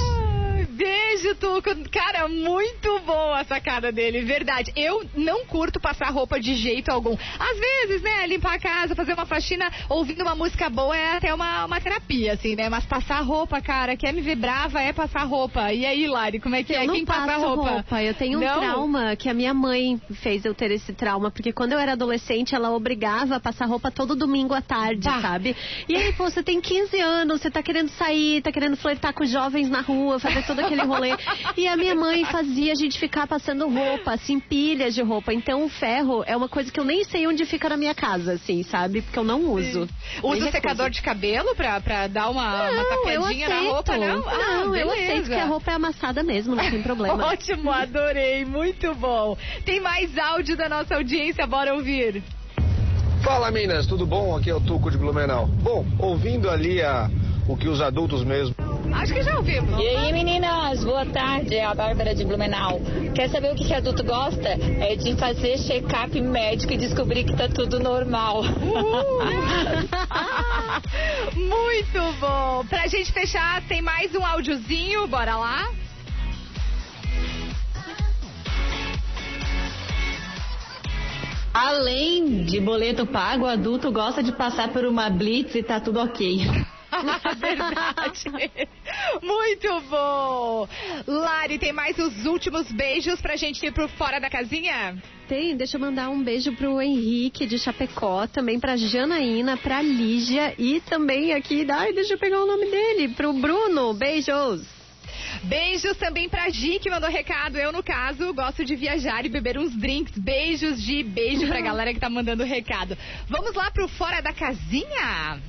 Beijo, 0.73 1.35
Tuco. 1.35 1.69
Cara, 1.91 2.27
muito 2.27 2.99
boa 3.01 3.39
a 3.39 3.43
sacada 3.43 3.91
dele, 3.91 4.21
verdade. 4.21 4.71
Eu 4.75 5.03
não 5.15 5.45
curto 5.45 5.79
passar 5.79 6.09
roupa 6.09 6.39
de 6.39 6.55
jeito 6.55 6.89
algum. 6.89 7.13
Às 7.13 7.59
vezes, 7.59 8.01
né, 8.01 8.25
limpar 8.25 8.55
a 8.55 8.59
casa, 8.59 8.95
fazer 8.95 9.13
uma 9.13 9.25
faxina, 9.25 9.71
ouvindo 9.87 10.21
uma 10.23 10.35
música 10.35 10.69
boa 10.69 10.97
é 10.97 11.17
até 11.17 11.33
uma, 11.33 11.65
uma 11.65 11.79
terapia, 11.79 12.33
assim, 12.33 12.55
né? 12.55 12.69
Mas 12.69 12.85
passar 12.85 13.21
roupa, 13.21 13.61
cara, 13.61 13.95
quer 13.95 14.11
me 14.13 14.21
ver 14.21 14.35
brava 14.35 14.81
é 14.81 14.91
passar 14.91 15.23
roupa. 15.25 15.71
E 15.71 15.85
aí, 15.85 16.07
Lari, 16.07 16.39
como 16.39 16.55
é 16.55 16.63
que 16.63 16.73
é? 16.73 16.83
Eu 16.83 16.87
não 16.87 16.95
Quem 16.95 17.05
passa 17.05 17.27
passo 17.27 17.45
roupa? 17.45 18.01
Eu 18.01 18.13
tenho 18.15 18.39
um 18.39 18.41
Não? 18.41 18.59
trauma 18.59 19.15
que 19.15 19.29
a 19.29 19.33
minha 19.33 19.53
mãe 19.53 20.01
fez 20.21 20.43
eu 20.43 20.55
ter 20.55 20.71
esse 20.71 20.91
trauma, 20.93 21.29
porque 21.29 21.53
quando 21.53 21.73
eu 21.73 21.79
era 21.79 21.91
adolescente, 21.91 22.55
ela 22.55 22.71
obrigava 22.71 23.35
a 23.35 23.39
passar 23.39 23.67
roupa 23.67 23.91
todo 23.91 24.15
domingo 24.15 24.53
à 24.55 24.61
tarde, 24.61 25.03
sabe? 25.21 25.55
E 25.87 25.95
aí, 25.95 26.13
pô, 26.13 26.23
você 26.29 26.41
tem 26.41 26.59
15 26.59 26.99
anos, 26.99 27.41
você 27.41 27.51
tá 27.51 27.61
querendo 27.61 27.89
sair, 27.89 28.41
tá 28.41 28.51
querendo 28.51 28.75
flertar 28.75 29.13
com 29.13 29.23
jovens 29.25 29.69
na 29.69 29.81
rua, 29.81 30.19
fazer 30.19 30.43
todo 30.45 30.62
aquele 30.65 30.81
rolê. 30.83 31.11
E 31.57 31.67
a 31.67 31.75
minha 31.75 31.95
mãe 31.95 32.25
fazia 32.25 32.71
a 32.71 32.75
gente 32.75 32.99
ficar 32.99 33.27
passando 33.27 33.67
roupa, 33.67 34.13
assim, 34.13 34.39
pilhas 34.39 34.93
de 34.95 35.01
roupa. 35.01 35.33
Então 35.33 35.63
o 35.65 35.69
ferro 35.69 36.23
é 36.25 36.35
uma 36.35 36.49
coisa 36.49 36.71
que 36.71 36.79
eu 36.79 36.83
nem 36.85 37.03
sei 37.03 37.27
onde 37.27 37.45
fica 37.45 37.69
na 37.69 37.77
minha 37.77 37.93
casa, 37.95 38.33
assim, 38.33 38.63
sabe? 38.63 39.01
Porque 39.01 39.17
eu 39.19 39.23
não 39.23 39.41
uso. 39.51 39.87
Usa 40.21 40.47
o 40.47 40.51
secador 40.51 40.89
de 40.89 41.01
cabelo 41.01 41.55
pra, 41.55 41.79
pra 41.81 42.07
dar 42.07 42.29
uma, 42.29 42.43
uma 42.69 42.71
Não, 42.71 42.81
eu 42.81 42.89
tapeadinha 42.89 43.49
na 43.49 43.55
aceito. 43.55 43.73
roupa, 43.73 43.97
não? 43.97 44.29
Ah, 44.29 44.37
Não, 44.37 44.75
eu 44.75 44.87
beleza. 44.87 44.93
aceito 44.93 45.27
que 45.27 45.33
a 45.35 45.45
roupa 45.45 45.71
é 45.71 45.73
amassada 45.75 46.23
mesmo, 46.23 46.55
não 46.55 46.69
tem 46.69 46.81
problema. 46.83 47.25
Ótimo, 47.27 47.71
adorei, 47.71 48.45
muito 48.45 48.93
bom. 48.95 49.37
Tem 49.65 49.79
mais 49.79 50.17
áudio 50.17 50.55
da 50.57 50.67
nossa 50.69 50.95
audiência, 50.95 51.45
bora 51.47 51.73
ouvir. 51.73 52.21
Fala 53.23 53.49
Minas, 53.51 53.87
tudo 53.87 54.05
bom? 54.05 54.35
Aqui 54.35 54.49
é 54.49 54.55
o 54.55 54.59
Tuco 54.59 54.91
de 54.91 54.97
Blumenau. 54.97 55.47
Bom, 55.47 55.85
ouvindo 55.97 56.49
ali 56.49 56.81
a, 56.81 57.09
o 57.47 57.57
que 57.57 57.67
os 57.67 57.81
adultos 57.81 58.23
mesmo 58.23 58.55
Acho 58.93 59.13
que 59.13 59.23
já 59.23 59.35
ouvimos. 59.37 59.79
E 59.81 59.87
aí, 59.87 60.13
meninas, 60.13 60.83
boa 60.83 61.05
tarde. 61.05 61.55
É 61.55 61.65
a 61.65 61.73
Bárbara 61.73 62.13
de 62.13 62.23
Blumenau. 62.23 62.79
Quer 63.15 63.27
saber 63.29 63.51
o 63.51 63.55
que, 63.55 63.65
que 63.65 63.73
adulto 63.73 64.03
gosta? 64.03 64.49
É 64.49 64.95
de 64.95 65.15
fazer 65.15 65.57
check-up 65.57 66.21
médico 66.21 66.73
e 66.73 66.77
descobrir 66.77 67.23
que 67.23 67.35
tá 67.35 67.49
tudo 67.49 67.79
normal. 67.79 68.43
Muito 71.33 72.19
bom. 72.19 72.65
Pra 72.69 72.87
gente 72.87 73.11
fechar, 73.11 73.61
tem 73.67 73.81
mais 73.81 74.13
um 74.13 74.23
áudiozinho, 74.23 75.07
bora 75.07 75.35
lá. 75.37 75.71
Além 81.53 82.43
de 82.43 82.59
boleto 82.59 83.05
pago, 83.05 83.45
o 83.45 83.47
adulto 83.47 83.91
gosta 83.91 84.21
de 84.23 84.31
passar 84.31 84.69
por 84.69 84.85
uma 84.85 85.09
blitz 85.09 85.55
e 85.55 85.63
tá 85.63 85.79
tudo 85.79 85.99
ok. 85.99 86.63
Verdade. 87.37 88.29
Muito 89.21 89.81
bom. 89.89 90.67
Lari, 91.07 91.59
tem 91.59 91.73
mais 91.73 91.97
os 91.97 92.25
últimos 92.25 92.71
beijos 92.71 93.19
pra 93.21 93.35
gente 93.35 93.65
ir 93.65 93.71
pro 93.71 93.87
Fora 93.87 94.19
da 94.19 94.29
Casinha? 94.29 95.01
Tem, 95.27 95.55
deixa 95.55 95.77
eu 95.77 95.81
mandar 95.81 96.09
um 96.09 96.21
beijo 96.21 96.53
pro 96.53 96.81
Henrique 96.81 97.45
de 97.45 97.57
Chapecó, 97.57 98.27
também 98.27 98.59
pra 98.59 98.75
Janaína, 98.75 99.57
pra 99.57 99.81
Lígia 99.81 100.53
e 100.57 100.81
também 100.81 101.33
aqui, 101.33 101.65
ai, 101.71 101.93
deixa 101.93 102.13
eu 102.13 102.17
pegar 102.17 102.41
o 102.41 102.45
nome 102.45 102.65
dele, 102.69 103.09
pro 103.09 103.31
Bruno. 103.33 103.93
Beijos. 103.93 104.83
Beijos 105.43 105.97
também 105.97 106.29
pra 106.29 106.49
Gi, 106.49 106.79
que 106.79 106.89
mandou 106.89 107.09
recado. 107.09 107.57
Eu, 107.57 107.71
no 107.71 107.83
caso, 107.83 108.33
gosto 108.33 108.63
de 108.63 108.75
viajar 108.75 109.25
e 109.25 109.29
beber 109.29 109.57
uns 109.57 109.75
drinks. 109.75 110.17
Beijos, 110.17 110.79
Gi. 110.79 111.03
Beijo 111.03 111.47
pra 111.47 111.59
galera 111.61 111.93
que 111.93 111.99
tá 111.99 112.09
mandando 112.09 112.43
recado. 112.43 112.97
Vamos 113.27 113.53
lá 113.53 113.71
pro 113.71 113.87
Fora 113.87 114.21
da 114.21 114.33
Casinha? 114.33 115.41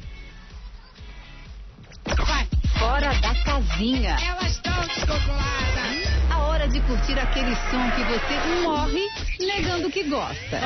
Vai, 2.26 2.46
fora 2.78 3.14
da 3.20 3.34
casinha. 3.42 4.16
Elas 4.22 4.52
estão 4.52 4.78
descocoladas. 4.86 6.30
A 6.30 6.38
hora 6.42 6.68
de 6.68 6.80
curtir 6.82 7.18
aquele 7.18 7.54
som 7.56 7.90
que 7.92 8.04
você 8.04 8.62
morre 8.62 9.08
negando 9.40 9.90
que 9.90 10.04
gosta. 10.04 10.60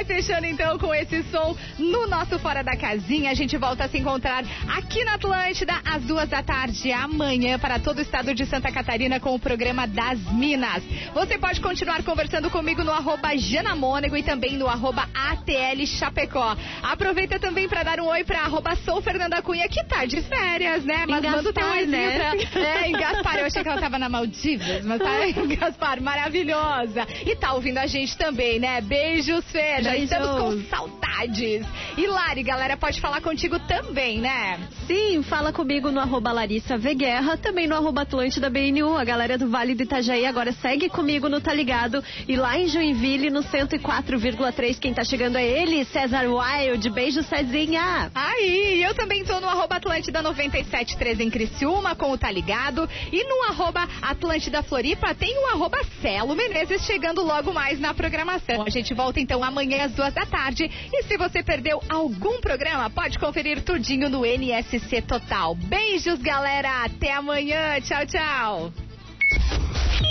Vai 0.00 0.04
fechando 0.04 0.46
então 0.46 0.78
com 0.78 0.94
esse 0.94 1.22
som 1.24 1.54
no 1.78 2.06
nosso 2.06 2.38
Fora 2.38 2.62
da 2.62 2.76
Casinha. 2.76 3.30
A 3.30 3.34
gente 3.34 3.56
volta 3.56 3.84
a 3.84 3.88
se 3.88 3.98
encontrar 3.98 4.44
aqui 4.76 5.04
na 5.04 5.14
Atlântida 5.14 5.74
às 5.84 6.02
duas 6.04 6.28
da 6.28 6.42
tarde 6.42 6.90
amanhã 6.92 7.58
para 7.58 7.78
todo 7.78 7.98
o 7.98 8.00
estado 8.00 8.34
de 8.34 8.46
Santa 8.46 8.72
Catarina 8.72 9.20
com 9.20 9.34
o 9.34 9.38
programa 9.38 9.86
das 9.86 10.18
Minas. 10.32 10.82
Você 11.12 11.38
pode 11.38 11.60
continuar 11.60 12.02
conversando 12.02 12.50
comigo 12.50 12.82
no 12.82 12.92
arroba 12.92 13.36
Janamônego 13.36 14.16
e 14.16 14.22
também 14.22 14.56
no 14.56 14.68
arroba 14.68 15.06
ATL 15.14 15.84
Chapecó. 15.86 16.56
Aproveita 16.82 17.38
também 17.38 17.68
para 17.68 17.82
dar 17.82 18.00
um 18.00 18.06
oi 18.06 18.24
para 18.24 18.40
arroba 18.40 18.76
Sou 18.76 19.02
Fernanda 19.02 19.42
Cunha, 19.42 19.68
que 19.68 19.84
tá 19.84 20.06
de 20.06 20.22
férias, 20.22 20.84
né? 20.84 21.04
Mas 21.06 21.22
Em 21.22 21.30
manda 21.30 21.50
o 21.50 21.52
teu 21.52 21.62
Gaspar, 21.62 21.78
oizinho 21.78 21.90
né? 21.90 22.46
pra... 22.46 22.60
É, 22.70 22.88
em 22.88 22.92
Gaspar. 22.92 23.38
Eu 23.38 23.46
achei 23.46 23.62
que 23.62 23.68
ela 23.68 23.80
tava 23.80 23.98
na 23.98 24.08
Maldivas, 24.08 24.84
mas 24.84 24.98
tá 24.98 25.28
em 25.28 25.56
Gaspar. 25.56 26.00
Maravilhosa. 26.00 27.06
E 27.26 27.36
tá 27.36 27.52
ouvindo 27.52 27.78
a 27.78 27.86
gente 27.86 28.16
também, 28.16 28.58
né? 28.58 28.80
Beijos, 28.80 29.44
Fê. 29.50 29.89
Já 29.90 29.96
estamos 29.96 30.40
com 30.40 30.62
saudades. 30.68 31.66
E 31.96 32.06
Lari, 32.06 32.44
galera, 32.44 32.76
pode 32.76 33.00
falar 33.00 33.20
contigo 33.20 33.58
também, 33.58 34.20
né? 34.20 34.60
Sim, 34.86 35.20
fala 35.24 35.52
comigo 35.52 35.90
no 35.90 35.98
arroba 35.98 36.30
Larissa 36.30 36.78
V 36.78 36.94
Guerra, 36.94 37.36
também 37.36 37.66
no 37.66 37.74
arroba 37.74 38.02
Atlântida 38.02 38.48
BNU. 38.48 38.96
A 38.96 39.02
galera 39.02 39.36
do 39.36 39.48
Vale 39.48 39.74
do 39.74 39.82
Itajaí 39.82 40.26
agora 40.26 40.52
segue 40.52 40.88
comigo 40.88 41.28
no 41.28 41.40
Tá 41.40 41.52
Ligado. 41.52 42.04
E 42.28 42.36
lá 42.36 42.56
em 42.56 42.68
Joinville, 42.68 43.30
no 43.30 43.42
104,3, 43.42 44.78
quem 44.78 44.94
tá 44.94 45.02
chegando 45.02 45.36
é 45.36 45.44
ele, 45.44 45.84
César 45.86 46.24
Wild. 46.28 46.88
Beijo, 46.90 47.24
Cezinha. 47.24 48.12
Aí, 48.14 48.80
eu 48.82 48.94
também 48.94 49.24
tô 49.24 49.40
no 49.40 49.48
arroba 49.48 49.76
Atlântida 49.76 50.22
973 50.22 51.18
em 51.18 51.30
Criciúma 51.30 51.96
com 51.96 52.12
o 52.12 52.18
Tá 52.18 52.30
Ligado. 52.30 52.88
E 53.10 53.24
no 53.24 53.42
arroba 53.50 53.88
Atlântida 54.00 54.62
Floripa 54.62 55.12
tem 55.16 55.36
o 55.36 55.46
arroba 55.48 55.78
Celo 56.00 56.36
Menezes 56.36 56.82
chegando 56.82 57.24
logo 57.24 57.52
mais 57.52 57.80
na 57.80 57.92
programação. 57.92 58.62
A 58.64 58.70
gente 58.70 58.94
volta 58.94 59.18
então 59.18 59.42
amanhã 59.42 59.79
às 59.80 59.92
duas 59.92 60.12
da 60.12 60.26
tarde. 60.26 60.70
E 60.92 61.02
se 61.04 61.16
você 61.16 61.42
perdeu 61.42 61.82
algum 61.88 62.40
programa, 62.40 62.90
pode 62.90 63.18
conferir 63.18 63.62
tudinho 63.62 64.08
no 64.08 64.24
NSC 64.24 65.02
Total. 65.02 65.54
Beijos, 65.54 66.20
galera. 66.20 66.84
Até 66.84 67.12
amanhã. 67.12 67.80
Tchau, 67.80 68.06
tchau. 68.06 68.72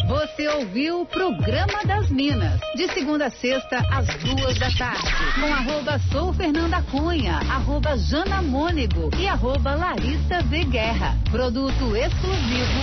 Você 0.07 0.47
ouviu 0.47 1.01
o 1.01 1.05
Programa 1.05 1.85
das 1.85 2.09
Minas, 2.09 2.59
de 2.75 2.87
segunda 2.93 3.27
a 3.27 3.29
sexta, 3.29 3.77
às 3.91 4.07
duas 4.23 4.57
da 4.57 4.69
tarde, 4.71 5.03
com 5.39 5.53
arroba 5.53 5.99
Sou 6.11 6.33
Fernanda 6.33 6.81
Cunha, 6.89 7.35
arroba 7.47 7.95
Jana 7.95 8.41
Mônego 8.41 9.11
e 9.19 9.27
arroba 9.27 9.75
Larissa 9.75 10.41
V 10.41 10.63
Guerra. 10.63 11.15
Produto 11.29 11.95
exclusivo. 11.95 12.79